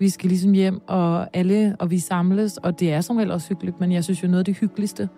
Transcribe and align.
Vi 0.00 0.08
skal 0.08 0.28
ligesom 0.28 0.52
hjem, 0.52 0.80
og 0.86 1.36
alle, 1.36 1.76
og 1.78 1.90
vi 1.90 1.98
samles, 1.98 2.56
og 2.56 2.80
det 2.80 2.92
er 2.92 3.00
som 3.00 3.16
regel 3.16 3.30
også 3.30 3.48
hyggeligt, 3.48 3.80
men 3.80 3.92
jeg 3.92 4.04
synes 4.04 4.22
jo 4.22 4.28
noget 4.28 4.38
af 4.38 4.44
det 4.44 4.56
hyggeligste 4.56 5.08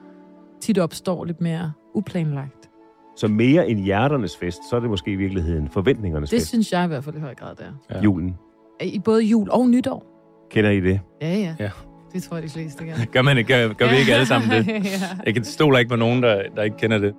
tit 0.60 0.78
opstår 0.78 1.24
lidt 1.24 1.40
mere 1.40 1.72
uplanlagt. 1.94 2.70
Så 3.16 3.28
mere 3.28 3.68
end 3.68 3.80
hjerternes 3.80 4.36
fest, 4.36 4.58
så 4.70 4.76
er 4.76 4.80
det 4.80 4.90
måske 4.90 5.10
i 5.10 5.16
virkeligheden 5.16 5.68
forventningernes 5.68 6.30
Det 6.30 6.36
fest. 6.36 6.48
synes 6.48 6.72
jeg 6.72 6.84
i 6.84 6.86
hvert 6.88 7.04
fald 7.04 7.16
i 7.16 7.20
høj 7.20 7.34
grad, 7.34 7.54
det 7.56 7.64
er. 7.90 7.94
Ja. 7.96 8.02
Julen. 8.02 8.36
I 8.82 8.98
både 8.98 9.22
jul 9.22 9.50
og 9.50 9.68
nytår. 9.68 10.04
Kender 10.50 10.70
I 10.70 10.80
det? 10.80 11.00
Ja, 11.22 11.34
ja. 11.34 11.54
Ja. 11.58 11.70
Det 12.12 12.22
tror 12.22 12.36
jeg, 12.36 12.44
de 12.44 12.48
fleste 12.48 12.84
gør. 12.84 12.92
Gør, 13.12 13.22
man 13.22 13.38
ikke, 13.38 13.48
gør, 13.52 13.72
gør 13.72 13.90
vi 13.90 13.96
ikke 13.96 14.14
alle 14.14 14.26
sammen 14.26 14.50
det? 14.50 14.66
ja. 14.68 14.80
Jeg 15.26 15.34
kan 15.34 15.44
stoler 15.44 15.78
ikke 15.78 15.88
på 15.88 15.96
nogen, 15.96 16.22
der, 16.22 16.42
der 16.56 16.62
ikke 16.62 16.76
kender 16.76 16.98
det. 16.98 17.14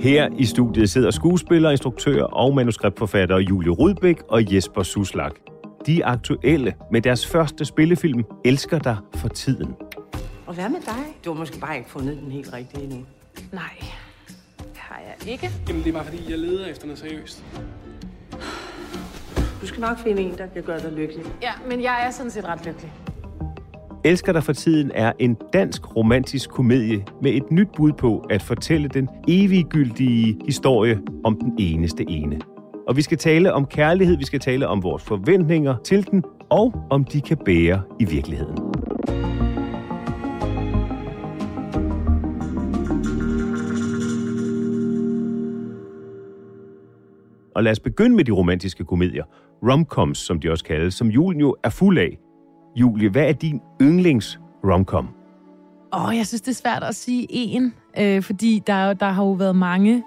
Her 0.00 0.28
i 0.38 0.44
studiet 0.44 0.90
sidder 0.90 1.10
skuespiller, 1.10 1.70
instruktør 1.70 2.22
og 2.22 2.54
manuskriptforfatter 2.54 3.38
Julie 3.38 3.70
Rudbæk 3.70 4.22
og 4.28 4.54
Jesper 4.54 4.82
Suslak. 4.82 5.32
De 5.86 6.02
er 6.02 6.06
aktuelle 6.06 6.74
med 6.90 7.00
deres 7.00 7.26
første 7.26 7.64
spillefilm 7.64 8.24
Elsker 8.44 8.78
dig 8.78 8.96
for 9.14 9.28
tiden. 9.28 9.74
Og 10.46 10.54
hvad 10.54 10.68
med 10.68 10.80
dig? 10.80 11.16
Du 11.24 11.32
har 11.32 11.38
måske 11.38 11.58
bare 11.60 11.76
ikke 11.76 11.90
fundet 11.90 12.18
den 12.22 12.32
helt 12.32 12.52
rigtige 12.52 12.82
endnu. 12.84 12.98
Nej, 13.52 13.62
det 14.58 14.76
har 14.76 15.00
jeg 15.06 15.32
ikke. 15.32 15.50
Jamen, 15.68 15.82
det 15.82 15.88
er 15.88 15.92
bare 15.92 16.04
fordi, 16.04 16.30
jeg 16.30 16.38
leder 16.38 16.66
efter 16.66 16.86
noget 16.86 16.98
seriøst. 16.98 17.44
Du 19.60 19.66
skal 19.66 19.80
nok 19.80 19.98
finde 19.98 20.22
en, 20.22 20.38
der 20.38 20.46
kan 20.46 20.62
gøre 20.62 20.80
dig 20.80 20.92
lykkelig. 20.92 21.24
Ja, 21.42 21.52
men 21.68 21.82
jeg 21.82 22.06
er 22.06 22.10
sådan 22.10 22.30
set 22.30 22.44
ret 22.44 22.66
lykkelig. 22.66 22.92
Elsker 24.04 24.32
dig 24.32 24.44
for 24.44 24.52
tiden 24.52 24.90
er 24.94 25.12
en 25.18 25.36
dansk 25.52 25.96
romantisk 25.96 26.50
komedie 26.50 27.04
med 27.22 27.32
et 27.32 27.50
nyt 27.50 27.68
bud 27.76 27.92
på 27.92 28.26
at 28.30 28.42
fortælle 28.42 28.88
den 28.88 29.08
eviggyldige 29.28 30.38
historie 30.46 31.00
om 31.24 31.38
den 31.40 31.52
eneste 31.58 32.10
ene. 32.10 32.40
Og 32.88 32.96
vi 32.96 33.02
skal 33.02 33.18
tale 33.18 33.52
om 33.52 33.66
kærlighed, 33.66 34.16
vi 34.16 34.24
skal 34.24 34.40
tale 34.40 34.68
om 34.68 34.82
vores 34.82 35.02
forventninger 35.02 35.76
til 35.84 36.10
den, 36.10 36.24
og 36.50 36.74
om 36.90 37.04
de 37.04 37.20
kan 37.20 37.36
bære 37.44 37.82
i 38.00 38.04
virkeligheden. 38.04 38.58
Og 47.54 47.64
lad 47.64 47.72
os 47.72 47.80
begynde 47.80 48.16
med 48.16 48.24
de 48.24 48.32
romantiske 48.32 48.84
komedier. 48.84 49.24
Romcoms, 49.62 50.18
som 50.18 50.40
de 50.40 50.50
også 50.50 50.64
kaldes, 50.64 50.94
som 50.94 51.08
julen 51.08 51.40
jo 51.40 51.56
er 51.64 51.70
fuld 51.70 51.98
af. 51.98 52.18
Julie, 52.76 53.08
hvad 53.08 53.28
er 53.28 53.32
din 53.32 53.60
yndlings 53.82 54.40
romcom? 54.64 55.08
Åh, 55.92 56.04
oh, 56.04 56.16
jeg 56.16 56.26
synes, 56.26 56.40
det 56.40 56.50
er 56.50 56.54
svært 56.54 56.82
at 56.82 56.94
sige 56.94 57.26
en, 57.30 57.74
øh, 57.98 58.22
fordi 58.22 58.62
der, 58.66 58.72
er 58.72 58.92
der 58.92 59.10
har 59.10 59.24
jo 59.24 59.32
været 59.32 59.56
mange, 59.56 60.04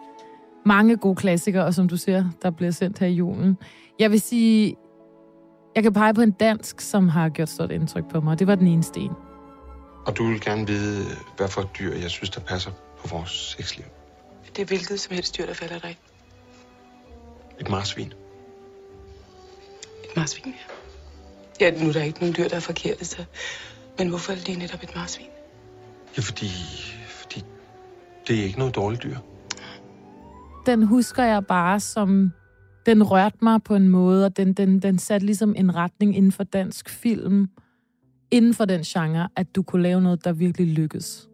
mange 0.65 0.97
gode 0.97 1.15
klassikere, 1.15 1.65
og 1.65 1.73
som 1.73 1.87
du 1.87 1.97
siger, 1.97 2.25
der 2.41 2.51
bliver 2.51 2.71
sendt 2.71 2.99
her 2.99 3.07
i 3.07 3.13
julen. 3.13 3.57
Jeg 3.99 4.11
vil 4.11 4.21
sige, 4.21 4.75
jeg 5.75 5.83
kan 5.83 5.93
pege 5.93 6.13
på 6.13 6.21
en 6.21 6.31
dansk, 6.31 6.81
som 6.81 7.09
har 7.09 7.29
gjort 7.29 7.49
stort 7.49 7.71
indtryk 7.71 8.09
på 8.09 8.21
mig. 8.21 8.39
Det 8.39 8.47
var 8.47 8.55
den 8.55 8.67
ene 8.67 8.83
sten. 8.83 9.11
Og 10.05 10.17
du 10.17 10.27
vil 10.27 10.41
gerne 10.41 10.67
vide, 10.67 11.05
hvad 11.37 11.47
for 11.47 11.61
et 11.61 11.69
dyr, 11.79 11.95
jeg 11.95 12.09
synes, 12.09 12.29
der 12.29 12.41
passer 12.41 12.71
på 12.99 13.07
vores 13.07 13.55
sexliv. 13.57 13.85
Det 14.55 14.61
er 14.61 14.65
hvilket 14.65 14.99
som 14.99 15.15
helst 15.15 15.37
dyr, 15.37 15.45
der 15.45 15.53
falder 15.53 15.79
dig. 15.79 15.97
Et 17.59 17.69
marsvin. 17.69 18.13
Et 20.03 20.17
marsvin, 20.17 20.53
ja. 20.53 20.82
Ja, 21.61 21.81
nu 21.81 21.89
er 21.89 21.93
der 21.93 22.03
ikke 22.03 22.19
nogen 22.19 22.35
dyr, 22.37 22.47
der 22.47 22.55
er 22.55 22.59
forkerte, 22.59 23.05
så... 23.05 23.25
Men 23.97 24.09
hvorfor 24.09 24.31
er 24.31 24.35
det 24.35 24.47
lige 24.47 24.59
netop 24.59 24.83
et 24.83 24.95
marsvin? 24.95 25.27
Ja, 26.17 26.21
fordi, 26.21 26.49
fordi 27.07 27.43
det 28.27 28.39
er 28.39 28.43
ikke 28.43 28.59
noget 28.59 28.75
dårligt 28.75 29.03
dyr. 29.03 29.17
Den 30.65 30.83
husker 30.83 31.23
jeg 31.23 31.45
bare 31.45 31.79
som... 31.79 32.31
Den 32.85 33.03
rørte 33.03 33.37
mig 33.41 33.63
på 33.63 33.75
en 33.75 33.89
måde, 33.89 34.25
og 34.25 34.37
den, 34.37 34.53
den, 34.53 34.79
den 34.79 34.99
satte 34.99 35.25
ligesom 35.25 35.55
en 35.57 35.75
retning 35.75 36.17
inden 36.17 36.31
for 36.31 36.43
dansk 36.43 36.89
film, 36.89 37.49
inden 38.31 38.53
for 38.53 38.65
den 38.65 38.81
genre, 38.81 39.29
at 39.35 39.55
du 39.55 39.63
kunne 39.63 39.83
lave 39.83 40.01
noget, 40.01 40.25
der 40.25 40.33
virkelig 40.33 40.67
lykkedes, 40.67 41.29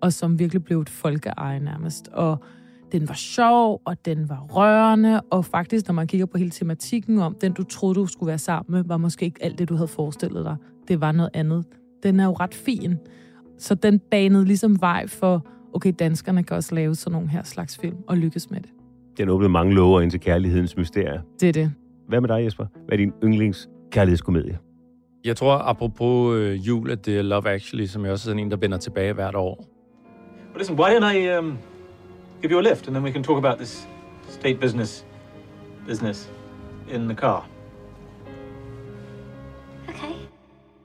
og 0.00 0.12
som 0.12 0.38
virkelig 0.38 0.64
blev 0.64 0.80
et 0.80 0.88
folkeeje 0.88 1.60
nærmest. 1.60 2.08
Og 2.08 2.44
den 2.92 3.08
var 3.08 3.14
sjov, 3.14 3.82
og 3.84 4.04
den 4.04 4.28
var 4.28 4.46
rørende, 4.50 5.20
og 5.20 5.44
faktisk, 5.44 5.88
når 5.88 5.94
man 5.94 6.06
kigger 6.06 6.26
på 6.26 6.38
hele 6.38 6.50
tematikken 6.50 7.18
om, 7.18 7.36
den 7.40 7.52
du 7.52 7.64
troede, 7.64 7.94
du 7.94 8.06
skulle 8.06 8.28
være 8.28 8.38
sammen 8.38 8.72
med, 8.72 8.84
var 8.84 8.96
måske 8.96 9.24
ikke 9.24 9.44
alt 9.44 9.58
det, 9.58 9.68
du 9.68 9.74
havde 9.74 9.88
forestillet 9.88 10.44
dig. 10.44 10.56
Det 10.88 11.00
var 11.00 11.12
noget 11.12 11.30
andet. 11.34 11.64
Den 12.02 12.20
er 12.20 12.24
jo 12.24 12.32
ret 12.32 12.54
fin. 12.54 12.96
Så 13.58 13.74
den 13.74 13.98
banede 14.10 14.44
ligesom 14.44 14.80
vej 14.80 15.06
for, 15.06 15.46
okay, 15.72 15.92
danskerne 15.98 16.42
kan 16.42 16.56
også 16.56 16.74
lave 16.74 16.94
sådan 16.94 17.12
nogle 17.12 17.28
her 17.28 17.42
slags 17.42 17.78
film, 17.78 17.96
og 18.08 18.16
lykkes 18.16 18.50
med 18.50 18.60
det. 18.60 18.70
Den 19.18 19.28
åbnede 19.28 19.50
mange 19.50 19.74
lover 19.74 20.00
ind 20.00 20.10
til 20.10 20.20
kærlighedens 20.20 20.76
mysterier. 20.76 21.20
Det 21.40 21.48
er 21.48 21.52
det. 21.52 21.72
Hvad 22.08 22.20
med 22.20 22.28
dig, 22.28 22.44
Jesper? 22.44 22.66
Hvad 22.86 22.92
er 22.92 22.96
din 22.96 23.12
yndlings 23.24 23.68
kærlighedskomedie? 23.90 24.58
Jeg 25.24 25.36
tror, 25.36 25.52
apropos 25.58 26.36
øh, 26.36 26.66
jul, 26.68 26.90
at 26.90 27.06
det 27.06 27.18
er 27.18 27.22
Love 27.22 27.48
Actually, 27.48 27.86
som 27.86 28.04
jeg 28.04 28.12
også 28.12 28.30
er 28.30 28.32
sådan 28.32 28.44
en, 28.44 28.50
der 28.50 28.56
vender 28.56 28.78
tilbage 28.78 29.12
hvert 29.12 29.34
år. 29.34 29.64
Well, 30.48 30.58
listen, 30.58 30.78
why 30.78 30.88
don't 30.88 31.16
I 31.16 31.38
um, 31.38 31.58
give 32.42 32.52
you 32.52 32.58
a 32.58 32.62
lift 32.62 32.86
and 32.86 32.96
then 32.96 33.04
we 33.04 33.12
can 33.12 33.22
talk 33.22 33.38
about 33.38 33.58
this 33.58 33.88
state 34.28 34.60
business 34.60 35.04
business 35.86 36.30
in 36.88 37.08
the 37.08 37.14
car? 37.14 37.44
Okay. 39.88 40.14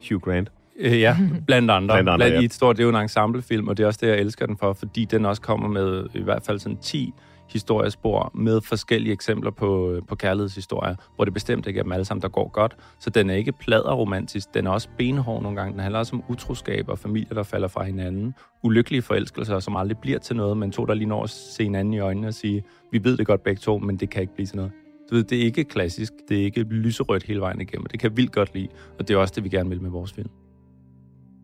Hugh 0.02 0.22
Grant. 0.22 0.52
Øh, 0.80 1.00
ja, 1.00 1.18
blandt 1.48 1.72
andre. 1.72 1.96
Blandt 1.96 2.10
andre, 2.10 2.18
blandt 2.18 2.36
ja. 2.36 2.42
i 2.42 2.46
et 2.46 2.54
stort, 2.54 2.78
det 2.78 2.84
er 2.84 2.88
jo 2.88 2.96
en 2.96 3.02
ensemblefilm, 3.02 3.68
og 3.68 3.78
det 3.78 3.84
er 3.84 3.88
også 3.88 4.00
det, 4.02 4.08
jeg 4.08 4.20
elsker 4.20 4.46
den 4.46 4.58
for, 4.58 4.74
fordi 4.74 5.06
den 5.06 5.26
også 5.26 5.42
kommer 5.42 5.68
med 5.68 6.06
i 6.14 6.22
hvert 6.22 6.44
fald 6.44 6.60
sådan 6.60 6.78
10 6.78 7.14
historiespor 7.50 8.32
med 8.34 8.62
forskellige 8.62 9.14
eksempler 9.14 9.52
på, 9.52 9.92
øh, 9.92 10.02
på 10.08 10.16
kærlighedshistorier, 10.16 10.96
hvor 11.16 11.26
det 11.26 11.34
bestemt 11.34 11.68
ikke 11.68 11.80
er 11.80 11.84
dem 11.84 11.92
alle 11.92 12.06
sammen, 12.06 12.22
der 12.22 12.28
går 12.28 12.50
godt. 12.50 12.78
Så 13.00 13.10
den 13.10 13.30
er 13.30 13.34
ikke 13.34 13.52
pladerromantisk, 13.52 14.54
den 14.54 14.68
er 14.68 14.72
også 14.72 14.90
benhård 14.98 15.44
nogle 15.44 15.58
gange. 15.58 15.72
Den 15.72 15.80
handler 15.80 16.00
også 16.00 16.16
om 16.16 16.24
utroskab 16.30 16.90
og 16.90 17.00
familier, 17.00 17.34
der 17.34 17.44
falder 17.44 17.68
fra 17.68 17.84
hinanden. 17.84 18.34
Ulykkelige 18.64 19.02
forelskelser, 19.02 19.60
som 19.60 19.76
aldrig 19.76 19.98
bliver 19.98 20.20
til 20.20 20.36
noget, 20.36 20.58
men 20.58 20.72
to, 20.72 20.86
der 20.86 20.94
lige 20.94 21.08
når 21.08 21.24
at 21.24 21.30
se 21.30 21.64
hinanden 21.64 21.94
i 21.94 22.00
øjnene 22.00 22.28
og 22.28 22.34
sige, 22.34 22.64
vi 22.92 23.04
ved 23.04 23.18
det 23.18 23.28
godt 23.28 23.44
begge 23.44 23.60
to, 23.60 23.78
men 23.78 23.98
det 23.98 24.10
kan 24.10 24.22
ikke 24.22 24.34
blive 24.34 24.46
til 24.48 24.56
noget. 24.56 24.72
Du 25.10 25.16
ved, 25.16 25.24
det 25.24 25.38
er 25.42 25.44
ikke 25.44 25.64
klassisk, 25.64 26.14
det 26.30 26.40
er 26.40 26.44
ikke 26.44 26.62
lyserødt 26.64 27.24
hele 27.24 27.40
vejen 27.40 27.62
igennem. 27.62 27.86
Det 27.86 28.00
kan 28.00 28.10
jeg 28.10 28.18
vildt 28.18 28.32
godt 28.32 28.54
lide, 28.54 28.68
og 29.00 29.08
det 29.08 29.14
er 29.14 29.18
også 29.18 29.34
det, 29.36 29.44
vi 29.44 29.50
gerne 29.50 29.70
vil 29.70 29.82
med 29.82 29.90
vores 29.90 30.14
film. 30.14 30.30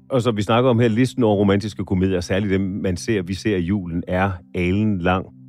Og 0.10 0.22
som 0.22 0.38
vi 0.38 0.42
snakker 0.42 0.70
om 0.70 0.80
her, 0.80 0.88
listen 0.88 1.24
over 1.24 1.36
romantiske 1.36 1.86
komedier, 1.86 2.22
særligt 2.22 2.52
dem, 2.52 2.62
man 2.62 2.98
ser, 2.98 3.22
vi 3.22 3.34
ser 3.34 3.58
i 3.58 3.62
julen, 3.62 4.04
er 4.08 4.32
alen 4.56 5.00
lang. 5.00 5.41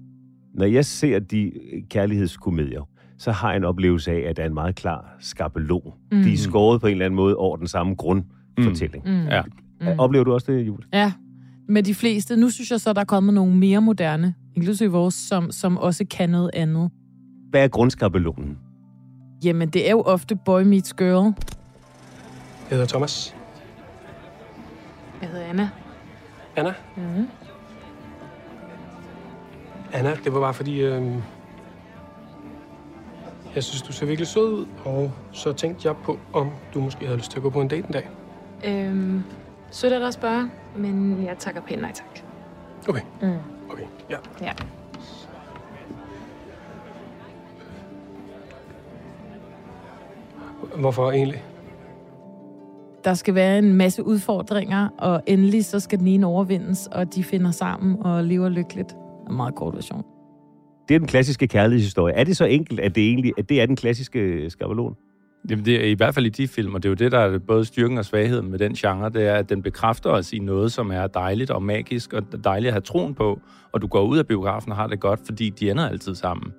Når 0.55 0.67
jeg 0.67 0.85
ser 0.85 1.19
de 1.19 1.53
kærlighedskomedier, 1.91 2.89
så 3.19 3.33
har 3.33 3.49
jeg 3.49 3.57
en 3.57 3.65
oplevelse 3.65 4.11
af, 4.13 4.29
at 4.29 4.37
der 4.37 4.43
er 4.43 4.47
en 4.47 4.55
meget 4.55 4.75
klar 4.75 5.17
skabelon. 5.21 5.93
Mm. 6.13 6.23
De 6.23 6.33
er 6.33 6.37
skåret 6.37 6.81
på 6.81 6.87
en 6.87 6.93
eller 6.93 7.05
anden 7.07 7.17
måde 7.17 7.37
over 7.37 7.57
den 7.57 7.67
samme 7.67 7.95
grundfortælling. 7.95 9.05
Mm. 9.05 9.27
Ja. 9.27 9.43
Mm. 9.81 9.87
Oplever 9.99 10.25
du 10.25 10.33
også 10.33 10.53
det, 10.53 10.67
Julie? 10.67 10.87
Ja, 10.93 11.13
med 11.69 11.83
de 11.83 11.95
fleste. 11.95 12.37
Nu 12.37 12.51
synes 12.51 12.71
jeg 12.71 12.81
så, 12.81 12.93
der 12.93 13.01
er 13.01 13.05
kommet 13.05 13.35
nogle 13.35 13.57
mere 13.57 13.81
moderne, 13.81 14.35
inklusive 14.57 14.91
vores, 14.93 15.15
som, 15.15 15.51
som 15.51 15.79
også 15.79 16.05
kan 16.11 16.31
noget 16.31 16.51
andet. 16.55 16.91
Hvad 17.51 17.65
er 17.65 17.69
grundskabelonen? 17.69 18.59
Jamen, 19.45 19.69
det 19.69 19.87
er 19.87 19.91
jo 19.91 20.01
ofte 20.01 20.37
boy 20.37 20.63
meets 20.63 20.95
girl. 20.95 21.25
Jeg 22.71 22.79
hedder 22.79 22.87
Thomas. 22.87 23.35
Jeg 25.21 25.29
hedder 25.29 25.47
Anna. 25.47 25.69
Anna? 26.57 26.75
Mm. 26.97 27.27
Anna, 29.93 30.15
det 30.25 30.35
var 30.35 30.41
bare 30.41 30.55
fordi, 30.55 30.81
øh, 30.81 31.03
jeg 33.55 33.65
synes, 33.65 33.83
du 33.83 33.93
ser 33.93 34.07
virkelig 34.07 34.27
sød 34.29 34.53
ud, 34.53 34.67
og 34.85 35.11
så 35.33 35.53
tænkte 35.53 35.89
jeg 35.89 35.97
på, 35.97 36.19
om 36.33 36.51
du 36.75 36.81
måske 36.81 37.05
havde 37.05 37.17
lyst 37.19 37.31
til 37.31 37.39
at 37.39 37.43
gå 37.43 37.51
på 37.51 37.61
en 37.61 37.69
date 37.69 37.87
en 37.87 37.93
dag. 37.93 38.09
Øhm, 38.65 39.23
sødt 39.71 39.93
af 39.93 39.99
dig 39.99 40.09
at 40.09 40.15
spørge, 40.15 40.51
men 40.77 41.25
jeg 41.25 41.39
takker 41.39 41.61
pænt 41.61 41.81
nej 41.83 41.93
tak. 41.93 42.21
Okay. 42.89 43.01
Mm. 43.23 43.37
Okay, 43.71 43.85
ja. 44.11 44.17
Ja. 44.41 44.53
Hvorfor 50.77 51.11
egentlig? 51.11 51.45
Der 53.05 53.15
skal 53.15 53.35
være 53.35 53.59
en 53.59 53.75
masse 53.75 54.05
udfordringer, 54.07 54.89
og 54.99 55.23
endelig 55.27 55.65
så 55.65 55.81
skal 55.81 55.99
den 55.99 56.07
ene 56.07 56.27
overvindes, 56.27 56.89
og 56.93 57.15
de 57.15 57.25
finder 57.25 57.51
sammen 57.51 58.03
og 58.03 58.25
lever 58.25 58.49
lykkeligt. 58.49 58.97
En 59.31 59.37
meget 59.37 59.55
kort 59.55 59.75
version. 59.75 60.03
Det 60.89 60.95
er 60.95 60.99
den 60.99 61.09
klassiske 61.09 61.49
kærlighedshistorie. 61.49 62.15
Er 62.15 62.25
det 62.25 62.37
så 62.37 62.45
enkelt, 62.45 62.81
at 62.81 62.95
det 62.95 63.09
egentlig 63.09 63.33
at 63.39 63.49
det 63.49 63.63
er 63.63 63.67
den 63.67 63.77
klassiske 63.77 64.51
skabelon? 64.51 64.97
Jamen, 65.51 65.65
det 65.65 65.85
er 65.85 65.85
i 65.85 65.95
hvert 65.95 66.15
fald 66.15 66.27
i 66.27 66.29
de 66.29 66.49
film, 66.49 66.75
og 66.75 66.83
det 66.83 66.89
er 66.89 66.91
jo 66.91 66.95
det, 66.95 67.13
der 67.13 67.19
er 67.19 67.39
både 67.39 67.65
styrken 67.65 67.99
og 67.99 68.05
svagheden 68.05 68.51
med 68.51 68.59
den 68.59 68.75
genre, 68.75 69.11
det 69.11 69.27
er, 69.27 69.35
at 69.35 69.49
den 69.49 69.63
bekræfter 69.63 70.11
os 70.11 70.33
i 70.33 70.39
noget, 70.39 70.73
som 70.73 70.91
er 70.91 71.07
dejligt 71.07 71.51
og 71.51 71.63
magisk, 71.63 72.13
og 72.13 72.45
dejligt 72.45 72.69
at 72.69 72.73
have 72.73 72.81
troen 72.81 73.15
på, 73.15 73.41
og 73.73 73.83
du 73.83 73.87
går 73.87 74.03
ud 74.03 74.19
af 74.19 74.27
biografen 74.27 74.73
og 74.73 74.77
har 74.79 74.87
det 74.87 75.01
godt, 75.01 75.21
fordi 75.27 75.51
de 75.51 75.71
ender 75.71 75.89
altid 75.89 76.15
sammen. 76.15 76.53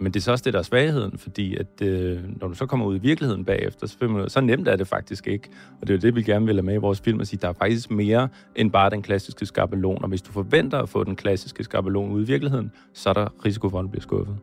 Men 0.00 0.12
det 0.12 0.20
er 0.20 0.22
så 0.22 0.32
også 0.32 0.44
det, 0.44 0.52
der 0.52 0.58
er 0.58 0.62
svagheden, 0.62 1.18
fordi 1.18 1.56
at, 1.56 1.82
øh, 1.82 2.18
når 2.40 2.48
du 2.48 2.54
så 2.54 2.66
kommer 2.66 2.86
ud 2.86 2.96
i 2.96 2.98
virkeligheden 2.98 3.44
bagefter, 3.44 3.86
så, 3.86 3.96
man, 4.08 4.28
så 4.30 4.40
nemt 4.40 4.68
er 4.68 4.76
det 4.76 4.86
faktisk 4.86 5.26
ikke. 5.26 5.48
Og 5.80 5.86
det 5.86 5.90
er 5.90 5.94
jo 5.94 6.00
det, 6.00 6.16
vi 6.16 6.22
gerne 6.22 6.46
vil 6.46 6.54
have 6.54 6.62
med 6.62 6.74
i 6.74 6.76
vores 6.76 7.00
film, 7.00 7.20
at 7.20 7.28
sige, 7.28 7.40
der 7.42 7.48
er 7.48 7.52
faktisk 7.52 7.90
mere 7.90 8.28
end 8.56 8.70
bare 8.70 8.90
den 8.90 9.02
klassiske 9.02 9.46
skabelon. 9.46 10.02
Og 10.02 10.08
hvis 10.08 10.22
du 10.22 10.32
forventer 10.32 10.78
at 10.78 10.88
få 10.88 11.04
den 11.04 11.16
klassiske 11.16 11.64
skabelon 11.64 12.12
ud 12.12 12.22
i 12.22 12.26
virkeligheden, 12.26 12.70
så 12.94 13.08
er 13.08 13.12
der 13.12 13.44
risiko 13.44 13.68
for, 13.68 13.78
at 13.78 13.82
du 13.82 13.88
bliver 13.88 14.02
skuffet. 14.02 14.36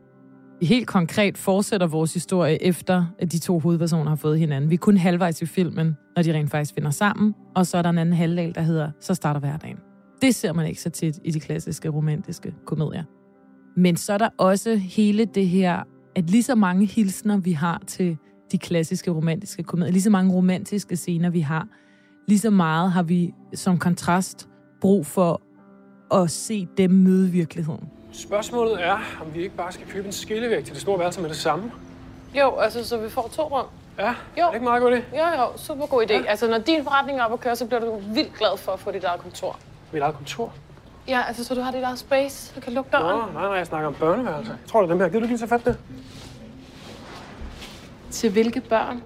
Helt 0.62 0.86
konkret 0.86 1.38
fortsætter 1.38 1.86
vores 1.86 2.14
historie 2.14 2.62
efter, 2.62 3.06
at 3.18 3.32
de 3.32 3.38
to 3.38 3.58
hovedpersoner 3.58 4.08
har 4.08 4.16
fået 4.16 4.38
hinanden. 4.38 4.70
Vi 4.70 4.74
er 4.74 4.78
kun 4.78 4.96
halvvejs 4.96 5.42
i 5.42 5.46
filmen, 5.46 5.96
når 6.16 6.22
de 6.22 6.32
rent 6.32 6.50
faktisk 6.50 6.74
finder 6.74 6.90
sammen, 6.90 7.34
og 7.54 7.66
så 7.66 7.78
er 7.78 7.82
der 7.82 7.90
en 7.90 7.98
anden 7.98 8.14
halvdel, 8.14 8.54
der 8.54 8.60
hedder, 8.60 8.90
så 9.00 9.14
starter 9.14 9.40
hverdagen. 9.40 9.76
Det 10.22 10.34
ser 10.34 10.52
man 10.52 10.66
ikke 10.66 10.80
så 10.80 10.90
tit 10.90 11.18
i 11.24 11.30
de 11.30 11.40
klassiske 11.40 11.88
romantiske 11.88 12.54
komedier. 12.66 13.04
Men 13.76 13.96
så 13.96 14.12
er 14.12 14.18
der 14.18 14.28
også 14.38 14.76
hele 14.76 15.24
det 15.24 15.48
her, 15.48 15.82
at 16.14 16.30
lige 16.30 16.42
så 16.42 16.54
mange 16.54 16.86
hilsner, 16.86 17.36
vi 17.36 17.52
har 17.52 17.82
til 17.86 18.18
de 18.52 18.58
klassiske 18.58 19.10
romantiske 19.10 19.62
komedier, 19.62 19.92
lige 19.92 20.02
så 20.02 20.10
mange 20.10 20.32
romantiske 20.34 20.96
scener, 20.96 21.30
vi 21.30 21.40
har, 21.40 21.66
lige 22.28 22.38
så 22.38 22.50
meget 22.50 22.92
har 22.92 23.02
vi 23.02 23.34
som 23.54 23.78
kontrast 23.78 24.48
brug 24.80 25.06
for 25.06 25.40
at 26.14 26.30
se 26.30 26.68
dem 26.76 26.90
møde 26.90 27.30
virkeligheden. 27.30 27.88
Spørgsmålet 28.12 28.86
er, 28.86 28.92
om 29.20 29.34
vi 29.34 29.42
ikke 29.42 29.56
bare 29.56 29.72
skal 29.72 29.86
købe 29.86 30.06
en 30.06 30.12
skillevæg 30.12 30.64
til 30.64 30.72
det 30.74 30.82
store 30.82 30.98
værelse 30.98 31.20
med 31.20 31.28
det 31.28 31.36
samme. 31.36 31.70
Jo, 32.38 32.56
altså, 32.56 32.84
så 32.84 32.98
vi 32.98 33.08
får 33.08 33.30
to 33.32 33.42
rum. 33.42 33.66
Ja, 33.98 34.08
Jo. 34.08 34.42
er 34.42 34.46
det 34.46 34.54
ikke 34.54 34.64
meget 34.64 34.82
god 34.82 34.92
idé? 34.92 35.16
Jo, 35.16 35.42
jo, 35.42 35.56
super 35.56 35.86
god 35.86 36.02
idé. 36.02 36.12
Ja. 36.12 36.22
Altså, 36.28 36.48
når 36.50 36.58
din 36.58 36.84
forretning 36.84 37.18
er 37.18 37.24
oppe 37.24 37.34
at 37.34 37.40
køre, 37.40 37.56
så 37.56 37.66
bliver 37.66 37.80
du 37.80 38.00
vildt 38.14 38.34
glad 38.38 38.58
for 38.58 38.72
at 38.72 38.80
få 38.80 38.90
dit 38.90 39.04
eget 39.04 39.20
kontor. 39.20 39.58
Mit 39.92 40.02
eget 40.02 40.14
kontor? 40.14 40.52
Ja, 41.08 41.22
altså, 41.28 41.44
så 41.44 41.54
du 41.54 41.60
har 41.60 41.70
dit 41.70 41.82
eget 41.82 41.98
space, 41.98 42.52
og 42.56 42.62
kan 42.62 42.72
lukke 42.72 42.90
døren. 42.92 43.28
Nå, 43.28 43.32
nej, 43.32 43.48
nej, 43.48 43.56
jeg 43.56 43.66
snakker 43.66 43.88
om 43.88 43.94
børneværelse. 43.94 44.50
Jeg 44.50 44.58
tror, 44.66 44.80
det 44.80 44.88
er 44.88 44.92
dem 44.92 45.00
her. 45.00 45.08
Gider 45.08 45.20
du 45.20 45.26
lige 45.26 45.38
tage 45.38 45.48
fat 45.48 45.60
i 45.60 45.64
det? 45.64 45.78
Til 48.10 48.32
hvilke 48.32 48.60
børn? 48.60 49.02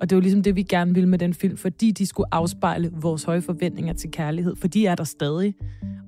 Og 0.00 0.10
det 0.10 0.16
var 0.16 0.22
ligesom 0.22 0.42
det, 0.42 0.56
vi 0.56 0.62
gerne 0.62 0.94
ville 0.94 1.08
med 1.08 1.18
den 1.18 1.34
film, 1.34 1.56
fordi 1.56 1.90
de 1.90 2.06
skulle 2.06 2.34
afspejle 2.34 2.90
vores 2.92 3.24
høje 3.24 3.42
forventninger 3.42 3.92
til 3.92 4.10
kærlighed, 4.10 4.56
for 4.56 4.68
de 4.68 4.86
er 4.86 4.94
der 4.94 5.04
stadig, 5.04 5.54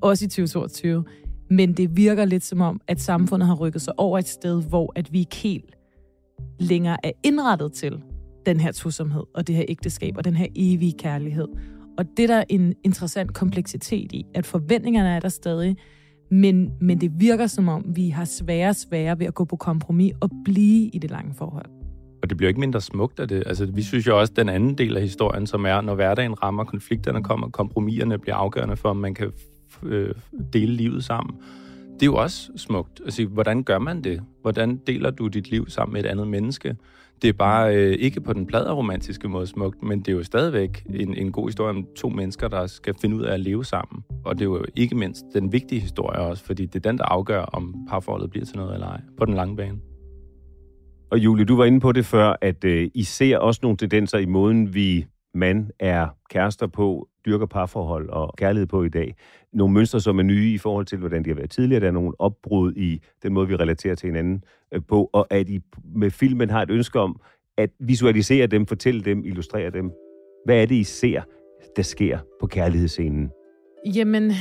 også 0.00 0.24
i 0.24 0.28
2022. 0.28 1.04
Men 1.50 1.72
det 1.72 1.96
virker 1.96 2.24
lidt 2.24 2.44
som 2.44 2.60
om, 2.60 2.80
at 2.88 3.00
samfundet 3.00 3.46
har 3.46 3.54
rykket 3.54 3.82
sig 3.82 3.94
over 3.98 4.18
et 4.18 4.28
sted, 4.28 4.62
hvor 4.62 4.92
at 4.96 5.12
vi 5.12 5.18
ikke 5.18 5.36
helt 5.36 5.76
længere 6.58 6.96
er 7.06 7.10
indrettet 7.22 7.72
til 7.72 8.02
den 8.46 8.60
her 8.60 8.72
tosomhed 8.72 9.22
og 9.34 9.46
det 9.46 9.54
her 9.54 9.64
ægteskab 9.68 10.16
og 10.16 10.24
den 10.24 10.34
her 10.36 10.46
evige 10.56 10.92
kærlighed. 10.98 11.48
Og 11.98 12.04
det 12.16 12.28
der 12.28 12.36
er 12.36 12.44
en 12.48 12.74
interessant 12.84 13.34
kompleksitet 13.34 14.12
i, 14.12 14.26
at 14.34 14.46
forventningerne 14.46 15.08
er 15.08 15.20
der 15.20 15.28
stadig, 15.28 15.76
men, 16.30 16.72
men 16.80 17.00
det 17.00 17.10
virker 17.20 17.46
som 17.46 17.68
om, 17.68 17.84
vi 17.96 18.08
har 18.08 18.24
svære 18.24 18.68
og 18.68 18.76
svære 18.76 19.18
ved 19.18 19.26
at 19.26 19.34
gå 19.34 19.44
på 19.44 19.56
kompromis 19.56 20.12
og 20.20 20.30
blive 20.44 20.88
i 20.88 20.98
det 20.98 21.10
lange 21.10 21.34
forhold. 21.34 21.66
Og 22.22 22.30
det 22.30 22.36
bliver 22.36 22.48
ikke 22.48 22.60
mindre 22.60 22.80
smukt 22.80 23.20
af 23.20 23.28
det. 23.28 23.42
Altså, 23.46 23.66
vi 23.66 23.82
synes 23.82 24.06
jo 24.06 24.20
også, 24.20 24.32
at 24.32 24.36
den 24.36 24.48
anden 24.48 24.78
del 24.78 24.96
af 24.96 25.02
historien, 25.02 25.46
som 25.46 25.66
er, 25.66 25.80
når 25.80 25.94
hverdagen 25.94 26.42
rammer, 26.42 26.64
konflikterne 26.64 27.22
kommer, 27.22 27.48
kompromiserne 27.48 28.18
bliver 28.18 28.36
afgørende 28.36 28.76
for, 28.76 28.88
om 28.88 28.96
man 28.96 29.14
kan 29.14 29.32
øh, 29.82 30.14
dele 30.52 30.72
livet 30.72 31.04
sammen. 31.04 31.36
Det 31.94 32.02
er 32.02 32.06
jo 32.06 32.16
også 32.16 32.50
smukt. 32.56 33.00
Altså, 33.04 33.24
hvordan 33.24 33.62
gør 33.62 33.78
man 33.78 34.04
det? 34.04 34.22
Hvordan 34.42 34.76
deler 34.86 35.10
du 35.10 35.28
dit 35.28 35.50
liv 35.50 35.68
sammen 35.68 35.92
med 35.92 36.04
et 36.04 36.08
andet 36.08 36.28
menneske? 36.28 36.76
Det 37.22 37.28
er 37.28 37.32
bare 37.32 37.76
øh, 37.76 37.92
ikke 37.92 38.20
på 38.20 38.32
den 38.32 38.48
romantiske 38.54 39.28
måde 39.28 39.46
smukt, 39.46 39.82
men 39.82 39.98
det 39.98 40.08
er 40.08 40.12
jo 40.12 40.22
stadigvæk 40.22 40.86
en, 40.94 41.14
en 41.14 41.32
god 41.32 41.48
historie 41.48 41.70
om 41.70 41.86
to 41.96 42.08
mennesker, 42.08 42.48
der 42.48 42.66
skal 42.66 42.94
finde 43.00 43.16
ud 43.16 43.22
af 43.22 43.34
at 43.34 43.40
leve 43.40 43.64
sammen. 43.64 44.04
Og 44.24 44.34
det 44.34 44.40
er 44.40 44.44
jo 44.44 44.64
ikke 44.76 44.94
mindst 44.94 45.24
den 45.34 45.52
vigtige 45.52 45.80
historie 45.80 46.18
også, 46.20 46.44
fordi 46.44 46.66
det 46.66 46.86
er 46.86 46.90
den, 46.90 46.98
der 46.98 47.04
afgør, 47.04 47.40
om 47.40 47.74
parforholdet 47.88 48.30
bliver 48.30 48.46
til 48.46 48.56
noget 48.56 48.74
eller 48.74 48.86
ej 48.86 49.00
på 49.18 49.24
den 49.24 49.34
lange 49.34 49.56
bane. 49.56 49.78
Og 51.10 51.18
Julie, 51.18 51.44
du 51.44 51.56
var 51.56 51.64
inde 51.64 51.80
på 51.80 51.92
det 51.92 52.06
før, 52.06 52.36
at 52.40 52.64
øh, 52.64 52.90
I 52.94 53.02
ser 53.02 53.38
også 53.38 53.60
nogle 53.62 53.76
tendenser 53.76 54.18
i 54.18 54.26
måden, 54.26 54.74
vi 54.74 55.06
mand 55.34 55.70
er 55.78 56.08
kærester 56.30 56.66
på, 56.66 57.08
dyrker 57.26 57.46
parforhold 57.46 58.08
og 58.08 58.34
kærlighed 58.36 58.66
på 58.66 58.84
i 58.84 58.88
dag. 58.88 59.14
Nogle 59.52 59.74
mønstre, 59.74 60.00
som 60.00 60.18
er 60.18 60.22
nye 60.22 60.52
i 60.52 60.58
forhold 60.58 60.86
til, 60.86 60.98
hvordan 60.98 61.24
de 61.24 61.30
har 61.30 61.34
været 61.34 61.50
tidligere. 61.50 61.80
Der 61.80 61.86
er 61.86 61.92
nogle 61.92 62.12
opbrud 62.18 62.72
i 62.72 63.00
den 63.22 63.32
måde, 63.32 63.48
vi 63.48 63.56
relaterer 63.56 63.94
til 63.94 64.06
hinanden 64.06 64.44
øh, 64.74 64.80
på, 64.88 65.10
og 65.12 65.26
at 65.30 65.48
I 65.48 65.60
med 65.94 66.10
filmen 66.10 66.50
har 66.50 66.62
et 66.62 66.70
ønske 66.70 67.00
om 67.00 67.20
at 67.58 67.70
visualisere 67.80 68.46
dem, 68.46 68.66
fortælle 68.66 69.00
dem, 69.00 69.24
illustrere 69.24 69.70
dem. 69.70 69.90
Hvad 70.44 70.62
er 70.62 70.66
det, 70.66 70.74
I 70.74 70.84
ser, 70.84 71.22
der 71.76 71.82
sker 71.82 72.18
på 72.40 72.46
kærlighedsscenen? 72.46 73.30
Jamen, 73.94 74.32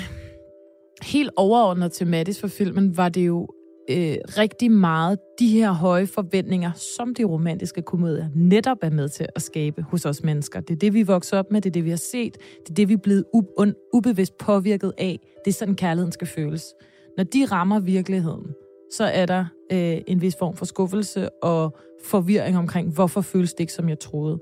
helt 1.02 1.30
overordnet 1.38 1.92
tematisk 1.92 2.42
for 2.42 2.48
filmen 2.48 2.98
var 2.98 3.10
det 3.10 3.28
jo 3.28 3.48
øh, 3.90 4.16
rigtig 4.38 4.72
meget 4.72 5.20
de 5.40 5.48
her 5.48 5.72
høje 5.72 6.08
forventninger, 6.08 6.72
som 6.74 7.16
de 7.16 7.24
romantiske 7.24 7.82
komedier 7.82 8.30
netop 8.36 8.78
er 8.82 8.90
med 8.90 9.10
til 9.10 9.28
at 9.36 9.42
skabe 9.42 9.82
hos 9.82 10.06
os 10.06 10.24
mennesker. 10.24 10.60
Det 10.60 10.74
er 10.74 10.78
det, 10.78 10.94
vi 10.94 11.04
vokser 11.04 11.38
op 11.38 11.52
med, 11.52 11.62
det 11.62 11.70
er 11.70 11.74
det, 11.74 11.86
vi 11.86 11.90
har 11.90 11.98
set, 11.98 12.38
det 12.64 12.70
er 12.70 12.74
det, 12.74 12.90
vi 12.90 12.94
er 12.94 12.98
blevet 12.98 13.26
u- 13.36 13.90
ubevidst 13.94 14.38
påvirket 14.38 14.94
af. 14.98 15.20
Det 15.46 15.52
er 15.52 15.56
sådan, 15.56 15.76
kærligheden 15.76 16.12
skal 16.12 16.28
føles. 16.28 16.74
Når 17.18 17.24
de 17.24 17.46
rammer 17.46 17.80
virkeligheden, 17.80 18.48
så 18.92 19.04
er 19.04 19.26
der 19.26 19.46
øh, 19.72 19.98
en 20.08 20.22
vis 20.22 20.36
form 20.40 20.56
for 20.56 20.66
skuffelse 20.66 21.30
og 21.44 21.78
forvirring 22.04 22.58
omkring, 22.58 22.94
hvorfor 22.94 23.22
føles 23.22 23.54
det 23.54 23.60
ikke, 23.60 23.74
som 23.74 23.90
jeg 23.90 24.00
troede. 24.00 24.40